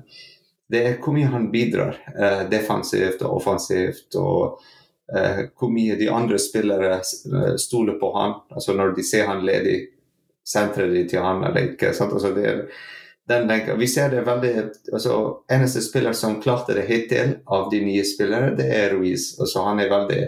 det 0.72 0.80
er 0.80 0.96
hvor 1.02 1.12
mye 1.16 1.28
han 1.28 1.50
bidrar 1.52 1.98
uh, 2.16 2.44
defensivt 2.50 3.22
og 3.24 3.40
offensivt, 3.40 4.16
og 4.16 4.60
uh, 5.12 5.40
hvor 5.58 5.72
mye 5.72 5.98
de 6.00 6.08
andre 6.08 6.38
spillere 6.40 6.98
eh, 7.00 7.54
stoler 7.60 8.00
på 8.00 8.12
han. 8.16 8.38
Altså 8.54 8.76
når 8.76 8.96
de 8.96 9.04
ser 9.04 9.28
han 9.28 9.44
ledig, 9.46 9.80
sentrer 10.44 10.88
de 10.92 11.04
til 11.08 11.24
han 11.24 11.44
eller 11.44 11.72
ikke. 11.72 11.92
Sant? 11.96 12.12
Altså, 12.12 12.32
det 12.36 12.48
er, 12.48 12.64
den 13.28 13.46
lenka. 13.48 13.74
Vi 13.80 13.88
ser 13.88 14.10
det 14.12 14.24
veldig 14.26 14.52
altså, 14.92 15.18
Eneste 15.52 15.80
spiller 15.84 16.12
som 16.12 16.40
klarte 16.42 16.76
det 16.76 16.84
hittil 16.88 17.38
av 17.46 17.70
de 17.72 17.80
nye 17.84 18.04
spillere, 18.04 18.52
det 18.58 18.68
er 18.76 18.96
Ruiz. 18.96 19.32
Altså, 19.40 19.64
han 19.68 19.80
er 19.80 19.92
veldig 19.92 20.22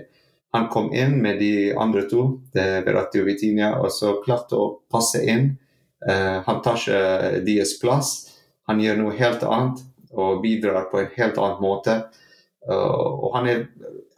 han 0.57 0.69
kom 0.69 0.93
inn 0.95 1.19
med 1.23 1.39
de 1.39 1.75
andre 1.77 2.07
to, 2.09 2.23
er 2.57 2.85
Verratti 2.87 3.21
og 3.21 3.27
Vitinia, 3.29 3.75
og 3.77 3.91
så 3.93 4.15
klarte 4.25 4.57
å 4.57 4.69
passe 4.89 5.21
inn. 5.21 5.51
Uh, 6.01 6.41
han 6.47 6.63
tar 6.65 6.79
ikke 6.81 7.43
deres 7.45 7.75
plass. 7.83 8.13
Han 8.71 8.81
gjør 8.81 9.03
noe 9.03 9.17
helt 9.19 9.45
annet 9.45 9.83
og 10.17 10.41
bidrar 10.41 10.89
på 10.89 11.03
en 11.03 11.11
helt 11.19 11.41
annen 11.43 11.61
måte. 11.61 11.99
Uh, 12.65 13.27
og 13.27 13.37
han, 13.37 13.51
er, 13.53 13.67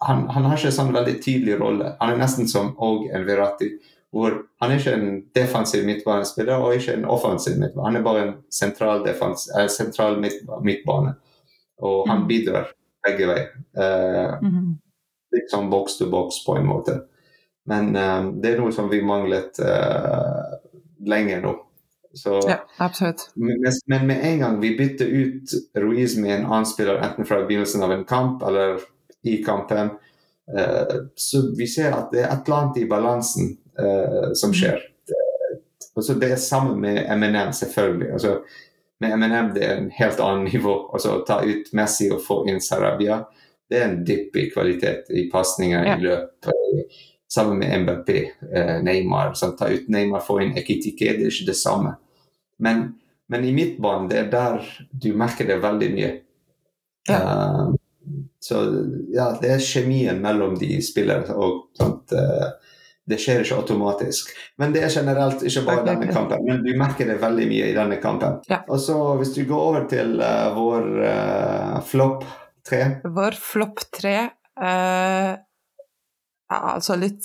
han, 0.07 0.29
han 0.31 0.47
har 0.47 0.61
ikke 0.61 0.71
en 0.71 0.79
sånn 0.79 0.95
veldig 0.95 1.17
tydelig 1.25 1.59
rolle. 1.59 1.95
Han 1.99 2.15
er 2.15 2.23
nesten 2.23 2.51
som 2.51 2.71
òg 2.77 3.09
en 3.11 3.27
Verratti. 3.27 3.73
Hvor 4.19 4.35
han 4.61 4.73
er 4.73 4.79
ikke 4.81 4.95
en 4.99 5.23
defensiv 5.37 5.85
midtbanespiller 5.87 6.59
og 6.59 6.75
ikke 6.75 6.95
en 6.99 7.05
offensiv 7.05 7.55
midtbane. 7.61 7.87
Han 7.87 7.97
er 7.97 8.03
bare 8.03 8.23
en 8.27 8.35
sentral, 8.51 9.07
eh, 9.07 9.69
sentral 9.71 10.19
midtbane. 10.21 11.15
Og 11.79 12.09
han 12.09 12.23
Mm. 12.25 12.29
bidrar 12.29 12.73
begge 13.07 13.27
veier. 13.29 13.49
Eh, 13.79 14.39
Mhm. 14.43 14.79
litt 15.33 15.51
sånn 15.53 15.71
box 15.71 15.99
to 15.99 16.07
box 16.11 16.43
på 16.47 16.57
en 16.59 16.67
måte. 16.67 17.01
Men 17.67 17.95
eh, 17.97 18.33
det 18.43 18.55
er 18.55 18.61
noe 18.61 18.73
som 18.73 18.89
vi 18.91 19.01
manglet 19.03 19.59
eh, 19.61 20.59
lenge 21.07 21.41
nå. 21.43 21.55
Så, 22.15 22.41
Ja, 22.49 22.57
absolutt. 22.79 23.31
men, 23.37 23.61
men 23.87 24.07
med 24.07 24.25
en 24.25 24.39
gang 24.39 24.61
vi 24.61 24.77
bytter 24.79 25.07
ut 25.07 25.51
Ruiz 25.77 26.17
med 26.17 26.41
en 26.41 26.47
annen 26.47 26.67
spiller, 26.67 26.99
enten 26.99 27.27
fra 27.27 27.43
begynnelsen 27.47 27.83
av 27.83 27.93
en 27.93 28.05
kamp 28.05 28.43
eller 28.43 28.81
i 29.25 29.43
kampen, 29.45 29.91
eh, 30.59 30.97
så 31.15 31.55
vi 31.57 31.67
ser 31.67 31.93
at 31.93 32.11
det 32.11 32.25
er 32.25 32.33
et 32.33 32.49
eller 32.49 32.57
annet 32.57 32.77
i 32.79 32.87
balansen 32.89 33.59
eh, 33.81 34.33
som 34.35 34.53
skjer. 34.55 34.81
Det, 35.09 35.19
altså 35.97 36.15
det 36.21 36.33
er 36.33 36.37
samme 36.43 36.77
med 36.81 37.03
MNM, 37.17 37.53
selvfølgelig. 37.57 38.13
Altså, 38.13 38.39
med 39.01 39.15
MNM 39.19 39.53
det 39.55 39.65
er 39.67 39.77
en 39.79 39.91
helt 39.95 40.21
annen 40.21 40.49
nivå. 40.53 40.75
Altså 40.93 41.17
Å 41.19 41.25
ta 41.27 41.41
ut 41.47 41.73
Messi 41.79 42.11
og 42.11 42.23
få 42.25 42.41
inn 42.51 42.61
Sarabia, 42.65 43.21
det 43.71 43.79
er 43.79 43.85
en 43.91 43.99
dypp 44.09 44.37
i 44.41 44.49
kvalitet 44.51 45.11
i 45.15 45.27
pasninger 45.33 45.85
Ja. 45.87 45.97
i 45.97 46.01
løp. 46.07 46.47
eh, 46.49 47.05
Sammen 47.29 47.59
med 47.61 47.69
MBP, 47.83 48.09
uh, 48.57 48.79
Neymar. 48.83 49.35
Sånn, 49.37 49.51
ta 49.59 49.67
ut 49.69 49.89
Neymar, 49.93 50.23
få 50.25 50.39
inn 50.41 50.55
Ekitike, 50.57 51.11
det 51.19 51.27
er 51.27 51.35
ikke 51.35 51.51
det 51.51 51.57
samme. 51.61 51.91
Men, 52.65 52.95
men 53.29 53.45
i 53.45 53.51
midtbanen, 53.53 54.07
det 54.09 54.17
er 54.23 54.31
der 54.33 54.65
du 54.91 55.11
merker 55.13 55.45
det 55.47 55.59
veldig 55.61 55.91
mye. 55.93 56.09
Eh, 57.13 57.67
så 58.41 58.63
ja, 59.13 59.27
det 59.43 59.51
er 59.59 59.61
kjemien 59.61 60.23
mellom 60.25 60.57
de 60.59 60.79
spillere 60.85 61.37
og 61.37 61.67
sånt. 61.77 62.17
eh, 62.17 62.49
det 63.09 63.19
skjer 63.23 63.41
ikke 63.43 63.57
automatisk. 63.63 64.31
Men 64.61 64.75
det 64.75 64.83
er 64.85 64.93
generelt 64.93 65.43
ikke 65.49 65.63
bare 65.67 65.85
denne 65.87 66.09
kampen. 66.13 66.45
Men 66.45 66.63
du 66.65 66.71
merker 66.79 67.09
det 67.09 67.19
veldig 67.23 67.47
mye 67.51 67.71
i 67.71 67.77
denne 67.77 67.97
kampen. 68.03 68.39
Ja. 68.51 68.61
Og 68.69 68.81
så 68.85 68.99
hvis 69.21 69.33
du 69.37 69.43
går 69.49 69.63
over 69.71 69.87
til 69.91 70.19
uh, 70.21 70.49
vår 70.57 70.89
uh, 71.03 71.79
flopp 71.89 72.27
tre 72.69 72.83
Vår 73.05 73.37
flopp 73.41 73.81
tre 73.97 74.17
uh, 74.61 75.33
ja, 76.51 76.59
Altså 76.75 76.97
litt 77.01 77.25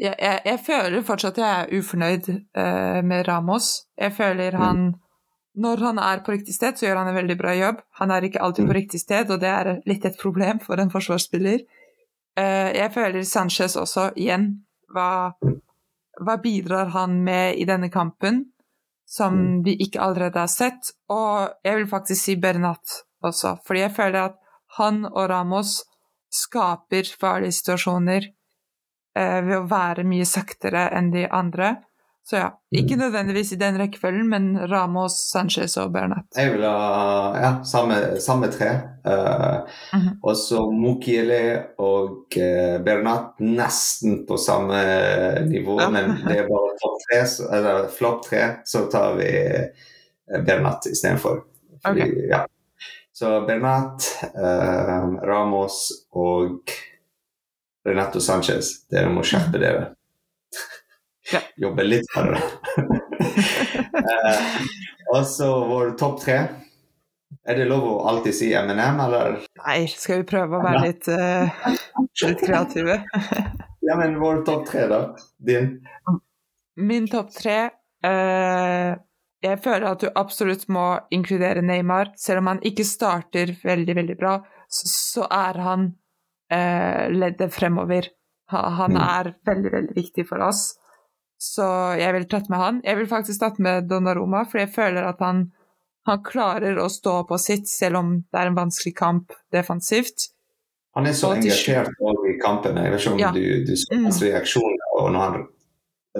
jeg, 0.00 0.16
jeg, 0.18 0.40
jeg 0.48 0.58
føler 0.66 1.04
fortsatt 1.06 1.38
jeg 1.38 1.46
er 1.62 1.78
ufornøyd 1.78 2.28
uh, 2.32 2.98
med 3.06 3.26
Ramos. 3.28 3.84
Jeg 4.00 4.14
føler 4.16 4.56
han 4.58 4.94
Når 5.54 5.82
han 5.84 5.98
er 6.00 6.22
på 6.24 6.32
riktig 6.32 6.54
sted, 6.56 6.78
så 6.80 6.86
gjør 6.86 7.02
han 7.02 7.10
en 7.10 7.18
veldig 7.18 7.36
bra 7.36 7.52
jobb. 7.54 7.82
Han 8.00 8.10
er 8.10 8.24
ikke 8.24 8.40
alltid 8.40 8.64
på 8.64 8.72
Mm. 8.72 8.76
riktig 8.78 9.00
sted, 9.02 9.30
og 9.30 9.40
det 9.42 9.50
er 9.52 9.80
litt 9.86 10.04
et 10.08 10.16
problem 10.18 10.58
for 10.64 10.80
en 10.80 10.90
forsvarsspiller. 10.90 11.60
Uh, 12.40 12.70
jeg 12.72 12.88
føler 12.94 13.22
Sanchez 13.28 13.76
også, 13.76 14.06
igjen. 14.16 14.64
Hva, 14.92 15.32
hva 16.20 16.36
bidrar 16.42 16.92
han 16.94 17.22
med 17.24 17.56
i 17.58 17.64
denne 17.68 17.88
kampen, 17.90 18.44
som 19.06 19.34
Mm. 19.34 19.62
vi 19.64 19.76
ikke 19.76 20.00
allerede 20.00 20.38
har 20.38 20.46
sett? 20.52 20.92
Og 21.08 21.48
jeg 21.64 21.76
vil 21.76 21.86
faktisk 21.88 22.22
si 22.24 22.36
Bernat 22.36 23.02
også, 23.24 23.58
fordi 23.66 23.80
jeg 23.80 23.94
føler 23.96 24.24
at 24.24 24.36
han 24.78 25.04
og 25.04 25.28
Ramos 25.30 25.82
skaper 26.32 27.04
farlige 27.20 27.52
situasjoner 27.52 28.22
eh, 29.16 29.40
ved 29.44 29.56
å 29.58 29.68
være 29.68 30.04
mye 30.04 30.24
saktere 30.24 30.90
enn 30.96 31.10
de 31.12 31.26
andre. 31.28 31.82
Så 32.24 32.36
ja, 32.38 32.48
ikke 32.70 32.94
nødvendigvis 32.96 33.50
i 33.52 33.56
den 33.58 33.74
rekkefølgen, 33.80 34.28
men 34.30 34.44
Ramos, 34.70 35.12
Sanchez 35.32 35.74
og 35.76 35.88
Bernat. 35.92 36.22
Jeg 36.38 36.52
vil 36.52 36.62
ha 36.62 37.32
ja, 37.42 37.50
samme, 37.66 37.96
samme 38.22 38.46
tre. 38.54 38.68
Eh, 39.06 39.58
Mhm. 39.92 40.18
Og 40.22 40.36
så 40.36 40.60
Mukiele 40.70 41.64
og 41.78 42.32
uh, 42.38 42.78
Bernat 42.84 43.40
nesten 43.42 44.22
på 44.28 44.36
samme 44.38 44.78
nivå, 45.50 45.80
Ja. 45.80 45.88
men 45.90 46.14
det 46.26 46.38
er 46.38 46.46
bare 46.48 46.76
topp 46.80 47.00
tre, 47.10 47.18
eller 47.58 47.88
flopp 47.88 48.22
tre, 48.28 48.42
så 48.64 48.86
tar 48.92 49.16
vi 49.18 49.26
eh, 49.26 50.40
Bernat 50.46 50.86
istedenfor. 50.86 51.42
Okay. 51.84 52.02
Ok. 52.08 52.14
ja. 52.30 52.44
Så 53.12 53.40
Bernat, 53.46 54.06
uh, 54.38 55.18
Ramos 55.26 55.90
og 56.12 56.70
Renato 57.86 58.20
Sanchez, 58.20 58.86
dere 58.90 59.10
må 59.10 59.22
skjerpe 59.26 59.58
dere. 59.58 59.90
Ja. 61.32 61.40
Jobbe 61.56 61.86
litt 61.86 62.08
for 62.12 62.32
det. 62.32 62.42
eh, 64.02 64.56
og 65.12 65.24
så 65.28 65.48
vår 65.68 65.94
topp 66.00 66.20
tre. 66.24 66.38
Er 67.48 67.58
det 67.58 67.66
lov 67.66 67.86
å 67.88 67.94
alltid 68.10 68.34
si 68.36 68.50
M&M, 68.54 69.00
eller? 69.02 69.38
Nei, 69.64 69.78
skal 69.90 70.20
vi 70.20 70.28
prøve 70.30 70.58
å 70.58 70.62
være 70.62 70.82
litt, 70.84 71.08
uh, 71.10 71.70
litt 72.22 72.42
kreative? 72.44 73.00
ja, 73.88 73.96
men 73.98 74.18
vår 74.20 74.44
topp 74.46 74.68
tre, 74.68 74.84
da? 74.90 75.00
Din? 75.42 75.72
Min 76.78 77.08
topp 77.10 77.32
tre 77.34 77.56
uh, 78.06 78.92
Jeg 79.42 79.58
føler 79.64 79.88
at 79.90 80.04
du 80.04 80.08
absolutt 80.14 80.68
må 80.72 80.86
inkludere 81.14 81.64
Neymar. 81.66 82.12
Selv 82.20 82.44
om 82.44 82.52
han 82.52 82.62
ikke 82.68 82.86
starter 82.86 83.56
veldig, 83.64 83.96
veldig 83.98 84.18
bra, 84.20 84.36
så, 84.68 84.92
så 84.92 85.26
er 85.26 85.62
han 85.66 85.88
uh, 86.52 87.08
leddet 87.10 87.50
fremover. 87.54 88.12
Han 88.52 88.94
mm. 88.94 89.02
er 89.02 89.34
veldig, 89.48 89.74
veldig 89.80 89.98
viktig 89.98 90.28
for 90.28 90.44
oss. 90.44 90.68
Så 91.42 91.66
jeg 91.98 92.14
vil 92.14 92.28
tatt 92.30 92.46
med 92.52 92.60
han. 92.62 92.78
Jeg 92.86 93.00
vil 93.00 93.10
faktisk 93.10 93.42
tatt 93.42 93.58
med 93.62 93.88
Donnaroma, 93.90 94.44
for 94.46 94.62
jeg 94.62 94.70
føler 94.76 95.08
at 95.08 95.22
han 95.24 95.48
han 96.04 96.22
klarer 96.26 96.78
å 96.82 96.88
stå 96.90 97.20
på 97.28 97.38
sitt 97.38 97.68
selv 97.70 98.00
om 98.00 98.14
det 98.26 98.38
er 98.38 98.50
en 98.50 98.58
vanskelig 98.58 98.94
kamp 98.98 99.34
defensivt. 99.54 100.30
Han 100.96 101.06
er 101.08 101.14
så 101.16 101.30
engasjert 101.36 101.92
i 102.28 102.32
kampene. 102.42 102.86
Jeg 102.86 102.94
vet 102.94 103.04
ikke 103.04 103.12
om 103.14 103.20
ja. 103.22 103.30
du, 103.32 103.44
du 103.68 103.76
så 103.78 104.00
hans 104.02 104.18
reaksjon 104.24 104.82
og 104.98 105.12
når 105.14 105.22
han 105.22 105.44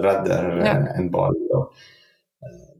redder 0.07 0.47
ja. 0.65 0.77
en 0.97 1.11
ball. 1.13 1.35
Eh, 1.35 1.83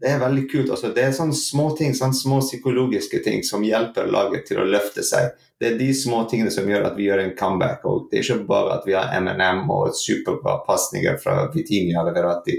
det 0.04 0.12
er 0.12 0.20
veldig 0.20 0.44
kult. 0.52 0.70
Altså, 0.76 0.90
det 0.92 1.04
er 1.06 1.14
sånne 1.16 1.36
små 1.38 1.70
ting, 1.80 1.94
sånne 1.96 2.18
små 2.18 2.42
psykologiske 2.44 3.22
ting 3.24 3.44
som 3.48 3.64
hjelper 3.64 4.10
laget 4.12 4.50
til 4.50 4.60
å 4.60 4.68
løfte 4.68 5.06
seg. 5.08 5.32
Det 5.60 5.70
er 5.70 5.78
de 5.80 5.88
små 5.96 6.26
tingene 6.28 6.52
som 6.52 6.68
gjør 6.68 6.90
at 6.90 6.98
vi 6.98 7.08
gjør 7.08 7.22
en 7.24 7.36
comeback. 7.40 7.86
Og 7.88 8.10
det 8.12 8.20
er 8.20 8.26
ikke 8.26 8.50
bare 8.50 8.80
at 8.80 8.88
vi 8.90 8.98
har 8.98 9.14
MNM 9.16 9.70
og 9.72 9.96
superbra 9.96 10.58
pasninger 10.68 11.16
fra 11.24 11.38
Vitinia 11.54 12.02
eller 12.02 12.18
Verratti, 12.18 12.58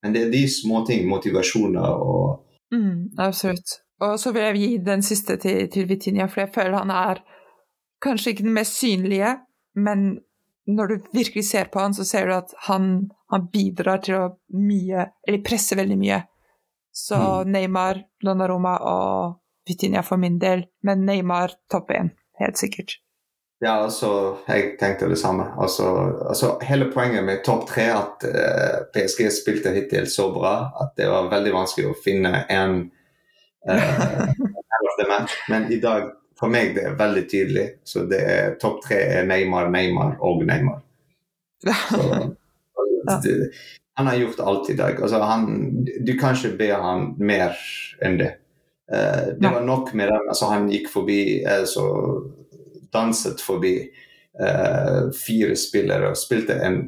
men 0.00 0.16
det 0.16 0.22
er 0.24 0.32
de 0.32 0.46
små 0.48 0.80
ting, 0.88 1.04
motivasjoner 1.08 2.06
og 2.06 2.46
Mm, 2.70 3.10
absolutt. 3.18 3.80
Og 4.00 4.20
så 4.20 4.32
vil 4.32 4.42
jeg 4.42 4.58
gi 4.60 4.78
den 4.86 5.02
siste 5.02 5.34
til, 5.42 5.64
til 5.72 5.88
Vitinia, 5.90 6.28
for 6.30 6.44
jeg 6.44 6.52
føler 6.54 6.78
han 6.78 6.92
er 6.94 7.22
kanskje 8.02 8.30
ikke 8.30 8.46
den 8.46 8.56
mest 8.56 8.78
synlige, 8.78 9.32
men 9.74 10.20
når 10.70 10.86
du 10.86 11.08
virkelig 11.12 11.44
ser 11.48 11.70
på 11.72 11.82
han, 11.82 11.94
så 11.94 12.06
ser 12.06 12.28
du 12.28 12.36
at 12.36 12.54
han, 12.68 13.10
han 13.32 13.48
bidrar 13.52 14.04
til 14.04 14.20
å 14.20 14.26
mye 14.54 15.08
Eller 15.26 15.42
presser 15.42 15.80
veldig 15.80 15.98
mye. 15.98 16.20
Så 16.92 17.16
mm. 17.16 17.52
Neymar, 17.52 18.02
Donnaroma 18.24 18.74
og 18.86 19.36
Vitinia 19.68 20.02
for 20.02 20.18
min 20.18 20.38
del, 20.42 20.66
men 20.82 21.06
Neymar 21.06 21.54
topp 21.70 21.92
én, 21.94 22.10
helt 22.40 22.58
sikkert. 22.58 22.98
Ja, 23.60 23.74
altså, 23.84 24.38
jeg 24.48 24.78
tenkte 24.80 25.08
det 25.10 25.18
samme. 25.20 25.44
Altså, 25.60 25.84
altså 26.28 26.54
hele 26.64 26.88
poenget 26.92 27.24
med 27.24 27.42
topp 27.44 27.66
tre 27.68 27.90
at 27.92 28.24
eh, 28.24 28.78
PSG 28.94 29.26
spilte 29.36 29.74
hittil 29.74 30.08
så 30.08 30.30
bra 30.32 30.54
at 30.80 30.94
det 30.96 31.10
var 31.12 31.28
veldig 31.28 31.52
vanskelig 31.52 31.90
å 31.90 31.98
finne 32.00 32.46
en 32.48 32.78
uh, 33.68 35.26
Men 35.52 35.68
i 35.72 35.76
dag, 35.80 36.08
for 36.40 36.48
meg, 36.48 36.72
det 36.72 36.86
er 36.88 36.96
veldig 36.96 37.26
tydelig. 37.28 37.66
Så 37.84 38.06
det 38.08 38.20
er 38.24 38.54
topp 38.62 38.80
tre 38.86 39.02
er 39.18 39.28
Neymar, 39.28 39.68
Neymar 39.68 40.16
og 40.24 40.40
Neymar. 40.48 40.80
Så, 41.90 43.20
det, 43.24 43.50
han 44.00 44.08
har 44.08 44.16
gjort 44.16 44.40
alt 44.40 44.70
i 44.72 44.76
dag. 44.78 45.02
Altså, 45.02 45.18
han, 45.28 45.48
du 46.00 46.14
kan 46.18 46.36
ikke 46.36 46.56
be 46.56 46.70
han 46.72 47.10
mer 47.20 47.58
enn 48.00 48.16
det. 48.16 48.30
Uh, 48.88 49.36
det 49.36 49.50
var 49.52 49.60
nok 49.66 49.92
med 49.92 50.08
den. 50.08 50.30
Altså, 50.32 50.48
han 50.48 50.70
gikk 50.72 50.88
forbi 50.88 51.20
altså, 51.44 51.84
danset 52.96 53.44
forbi 53.44 53.74
uh, 54.40 55.12
fire 55.12 55.52
spillere 55.60 56.14
og 56.14 56.16
spilte 56.16 56.56
en 56.64 56.80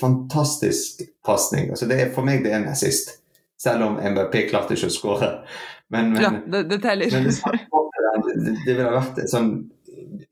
fantastisk 0.00 1.02
pasning. 1.26 1.70
Altså 1.74 1.88
for 2.14 2.22
meg 2.26 2.44
det 2.44 2.52
er 2.52 2.60
en 2.60 2.70
assist, 2.70 3.16
selv 3.58 3.88
om 3.88 3.98
MBP 3.98 4.46
klarte 4.52 4.78
ikke 4.78 4.92
å 4.92 4.94
skåre. 4.94 5.30
Men, 5.90 6.12
men, 6.14 6.22
ja, 6.22 6.30
det, 6.46 6.62
det 6.70 6.82
teller. 6.82 7.10
Men 7.10 7.26
det, 7.26 8.54
det 8.66 8.74
ville 8.74 8.92
vært 8.94 9.22
sånn, 9.30 9.50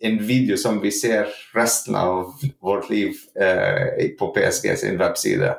en 0.04 0.18
video 0.26 0.56
som 0.60 0.80
vi 0.82 0.92
ser 0.94 1.30
resten 1.54 1.96
av 1.98 2.34
vårt 2.62 2.90
liv 2.90 3.18
uh, 3.40 4.14
på 4.18 4.30
PSG 4.36 4.76
sin 4.78 5.00
webside. 5.00 5.56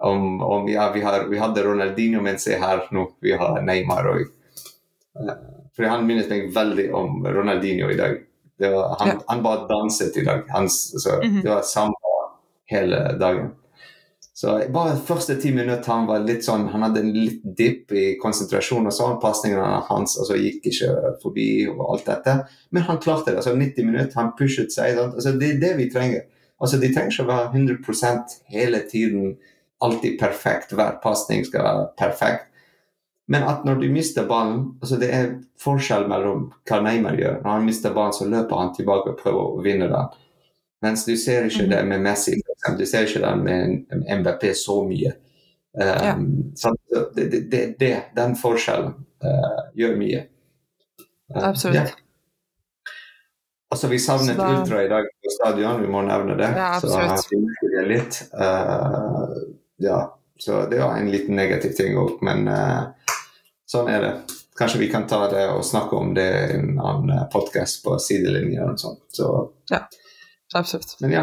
Om, 0.00 0.42
om 0.42 0.68
ja, 0.68 0.88
vi, 0.94 1.02
har, 1.04 1.26
vi, 1.28 1.38
hadde 1.38 1.62
Ronaldinho, 1.66 2.22
men 2.24 2.38
se 2.40 2.56
her 2.56 2.86
nå, 2.96 3.04
vi 3.20 3.34
har 3.36 3.60
Neymar 3.64 4.08
òg. 4.08 4.26
Uh, 5.18 5.34
for 5.76 5.90
han 5.90 6.06
minnet 6.08 6.30
meg 6.32 6.48
veldig 6.54 6.86
om 6.96 7.26
Ronaldinho 7.26 7.90
i 7.92 7.98
dag. 7.98 8.18
Var, 8.60 8.96
han, 9.00 9.12
ja. 9.12 9.18
han, 9.28 9.42
bare 9.44 9.66
danset 9.68 10.16
i 10.16 10.24
dag. 10.24 10.46
Han, 10.48 10.70
så, 10.70 11.20
mm 11.20 11.30
-hmm. 11.30 11.42
Det 11.42 11.50
var 11.50 11.62
samme 11.62 11.94
hele 12.70 13.16
dagen. 13.20 13.50
Så 14.40 14.62
bare 14.72 14.96
første 15.04 15.34
ti 15.36 15.50
minutter 15.52 15.92
han 15.92 16.06
var 16.08 16.22
litt 16.24 16.46
sånn, 16.46 16.62
han 16.72 16.86
hadde 16.86 17.02
en 17.02 17.10
litt 17.12 17.42
dipp 17.58 17.92
i 17.92 18.04
konsentrasjon. 18.22 18.86
og 18.88 18.94
så 18.96 19.08
Pasningene 19.20 19.82
hans 19.90 20.14
altså, 20.16 20.38
gikk 20.40 20.70
ikke 20.70 20.94
forbi 21.20 21.48
og 21.68 21.82
alt 21.92 22.06
dette. 22.06 22.36
Men 22.70 22.86
han 22.88 23.02
klarte 23.04 23.30
det. 23.30 23.36
altså 23.42 23.52
90 23.52 23.84
minutter, 23.84 24.14
han 24.16 24.32
pushet 24.38 24.72
seg. 24.72 24.96
Altså, 24.96 25.34
det 25.36 25.50
er 25.50 25.60
det 25.60 25.74
vi 25.76 25.90
trenger. 25.92 26.24
Altså, 26.60 26.80
De 26.80 26.88
trenger 26.88 27.12
ikke 27.12 27.26
å 27.26 27.32
være 27.34 27.50
100% 27.52 28.36
hele 28.56 28.80
tiden, 28.88 29.36
alltid 29.80 30.18
perfekt. 30.20 30.72
Hver 30.72 30.98
pasning 31.02 31.44
skal 31.46 31.64
være 31.66 31.86
perfekt. 31.98 32.46
Men 33.30 33.46
at 33.46 33.64
når 33.64 33.78
du 33.78 33.86
mister 33.94 34.26
ballen 34.26 34.72
altså 34.82 34.96
Det 34.98 35.08
er 35.14 35.28
forskjell 35.62 36.08
mellom 36.10 36.48
hva 36.66 36.80
Neymar 36.82 37.18
gjør. 37.20 37.38
Når 37.44 37.50
han 37.52 37.68
mister 37.68 37.94
ballen, 37.94 38.16
så 38.16 38.26
løper 38.26 38.58
han 38.58 38.74
tilbake 38.74 39.12
og 39.12 39.20
prøver 39.22 39.54
å 39.54 39.64
vinne 39.64 39.86
den. 39.92 40.18
Mens 40.82 41.04
du 41.04 41.12
ser 41.20 41.46
ikke 41.46 41.68
det 41.70 41.80
med 41.86 42.00
Messi, 42.00 42.38
du 42.78 42.86
ser 42.88 43.06
ikke 43.06 43.20
det 43.22 43.34
med 43.44 44.06
MBP 44.18 44.46
så 44.56 44.80
mye. 44.88 45.12
Um, 45.70 45.84
ja. 45.86 46.14
så 46.56 46.72
det, 47.14 47.28
det, 47.52 47.60
det, 47.78 47.90
den 48.16 48.32
forskjellen 48.40 48.94
uh, 49.22 49.58
gjør 49.78 49.98
mye. 50.00 50.24
Uh, 51.30 51.44
Absolutt. 51.52 51.76
Ja. 51.76 52.90
Altså, 53.70 53.86
vi 53.92 54.00
savnet 54.02 54.40
da... 54.40 54.48
Ultra 54.56 54.82
i 54.82 54.88
dag 54.90 55.06
på 55.06 55.30
stadion, 55.36 55.84
vi 55.84 55.92
må 55.92 56.02
nevne 56.02 56.34
det. 56.40 56.48
Ja, 56.56 56.72
absolutt. 56.80 57.20
så 57.22 57.30
vi 57.30 57.44
merker 57.44 57.76
det 57.76 57.84
litt. 57.92 58.18
Uh, 58.34 59.36
ja, 59.80 60.00
så 60.40 60.64
det 60.70 60.80
var 60.80 60.96
en 60.96 61.10
liten 61.12 61.36
negativ 61.36 61.74
ting 61.76 61.98
òg, 62.00 62.22
men 62.24 62.48
sånn 63.70 63.90
er 63.92 64.04
det. 64.04 64.12
Kanskje 64.60 64.78
vi 64.78 64.90
kan 64.92 65.06
ta 65.06 65.30
det 65.32 65.46
og 65.48 65.64
snakke 65.64 65.96
om 65.96 66.14
det 66.14 66.50
i 66.50 66.56
en 66.58 66.74
annen 66.76 67.10
eh, 67.14 67.22
podkast 67.32 67.84
på 67.84 67.94
sidelinjen 68.02 68.74
og 68.74 68.80
sånt. 68.80 69.04
Så, 69.08 69.48
ja, 69.70 69.78
absolutt. 70.54 70.96
Men 71.00 71.10
ja. 71.14 71.22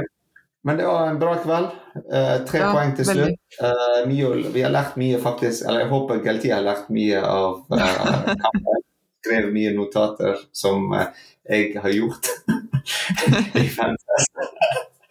Men 0.65 0.77
det 0.77 0.87
var 0.87 1.07
en 1.07 1.19
bra 1.19 1.35
kveld. 1.43 1.67
Uh, 1.95 2.45
tre 2.49 2.59
ja, 2.63 2.71
poeng 2.73 2.95
til 2.97 3.05
slutt. 3.05 3.37
Uh, 3.61 4.07
mye, 4.09 4.49
vi 4.55 4.61
har 4.65 4.73
lært 4.73 4.97
mye, 4.97 5.19
faktisk. 5.21 5.67
Eller 5.67 5.85
jeg 5.85 5.91
håper 5.93 6.23
Galti 6.25 6.49
har 6.51 6.65
lært 6.65 6.89
mye 6.89 7.21
av 7.21 7.61
uh, 7.69 8.33
kampen. 8.41 8.81
Skrevet 9.21 9.53
mye 9.53 9.71
notater 9.77 10.41
som 10.49 10.89
jeg 10.97 11.77
har 11.77 11.93
gjort. 11.93 12.33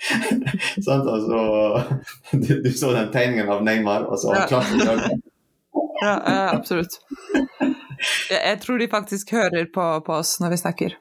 sånn, 0.84 1.02
altså, 1.02 1.40
du, 2.32 2.50
du, 2.62 2.70
så 2.74 2.92
den 2.94 3.08
tegningen 3.14 3.50
av 3.52 3.64
Neymar, 3.66 4.06
og 4.10 4.20
så 4.20 4.34
ja. 4.36 4.44
klarte 4.50 4.76
ja, 6.04 6.14
absolutt. 6.52 6.98
Jeg, 8.30 8.38
jeg, 8.38 8.60
tror 8.62 8.78
de 8.78 8.88
faktisk 8.92 9.32
hører 9.36 9.68
på, 9.72 9.84
på, 10.06 10.20
oss 10.20 10.36
når 10.42 10.54
vi 10.54 10.60
snakker. 10.60 10.96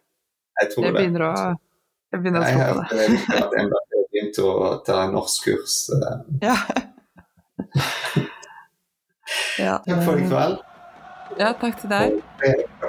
Jeg 0.61 0.71
tror 0.71 0.87
jeg 0.87 0.95
begynner 0.95 1.25
det. 1.25 1.31
Å, 1.31 1.55
jeg 2.13 2.23
begynner 2.23 2.45
å 2.45 2.47
tro 2.47 2.59
på 2.61 2.77
det. 2.79 3.07
Jeg 3.09 3.41
at 3.43 3.57
Mbappé 3.67 4.05
begynte 4.15 4.45
å 4.47 4.69
ta 4.87 5.01
norskkurs. 5.11 5.75
Eh. 5.97 6.15
Ja. 6.45 6.55
ja. 9.65 9.75
Takk 9.83 10.07
for 10.07 10.21
i 10.21 10.29
kveld. 10.29 10.63
Ja, 11.35 11.51
takk 11.59 11.81
til 11.81 11.91
deg. 11.91 12.21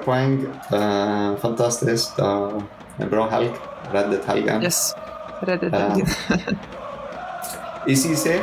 Poeng. 0.04 0.38
Uh, 0.70 1.34
fantastisk. 1.42 2.20
En 2.22 3.10
bra 3.10 3.26
helg. 3.34 3.58
Reddet 3.90 4.26
helgen. 4.30 4.62
Yes. 4.62 4.94
Reddet 5.40 5.72
helgen. 5.72 6.08
Uh, 6.30 7.92
ICC. 7.92 8.40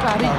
Ferdig. 0.00 0.30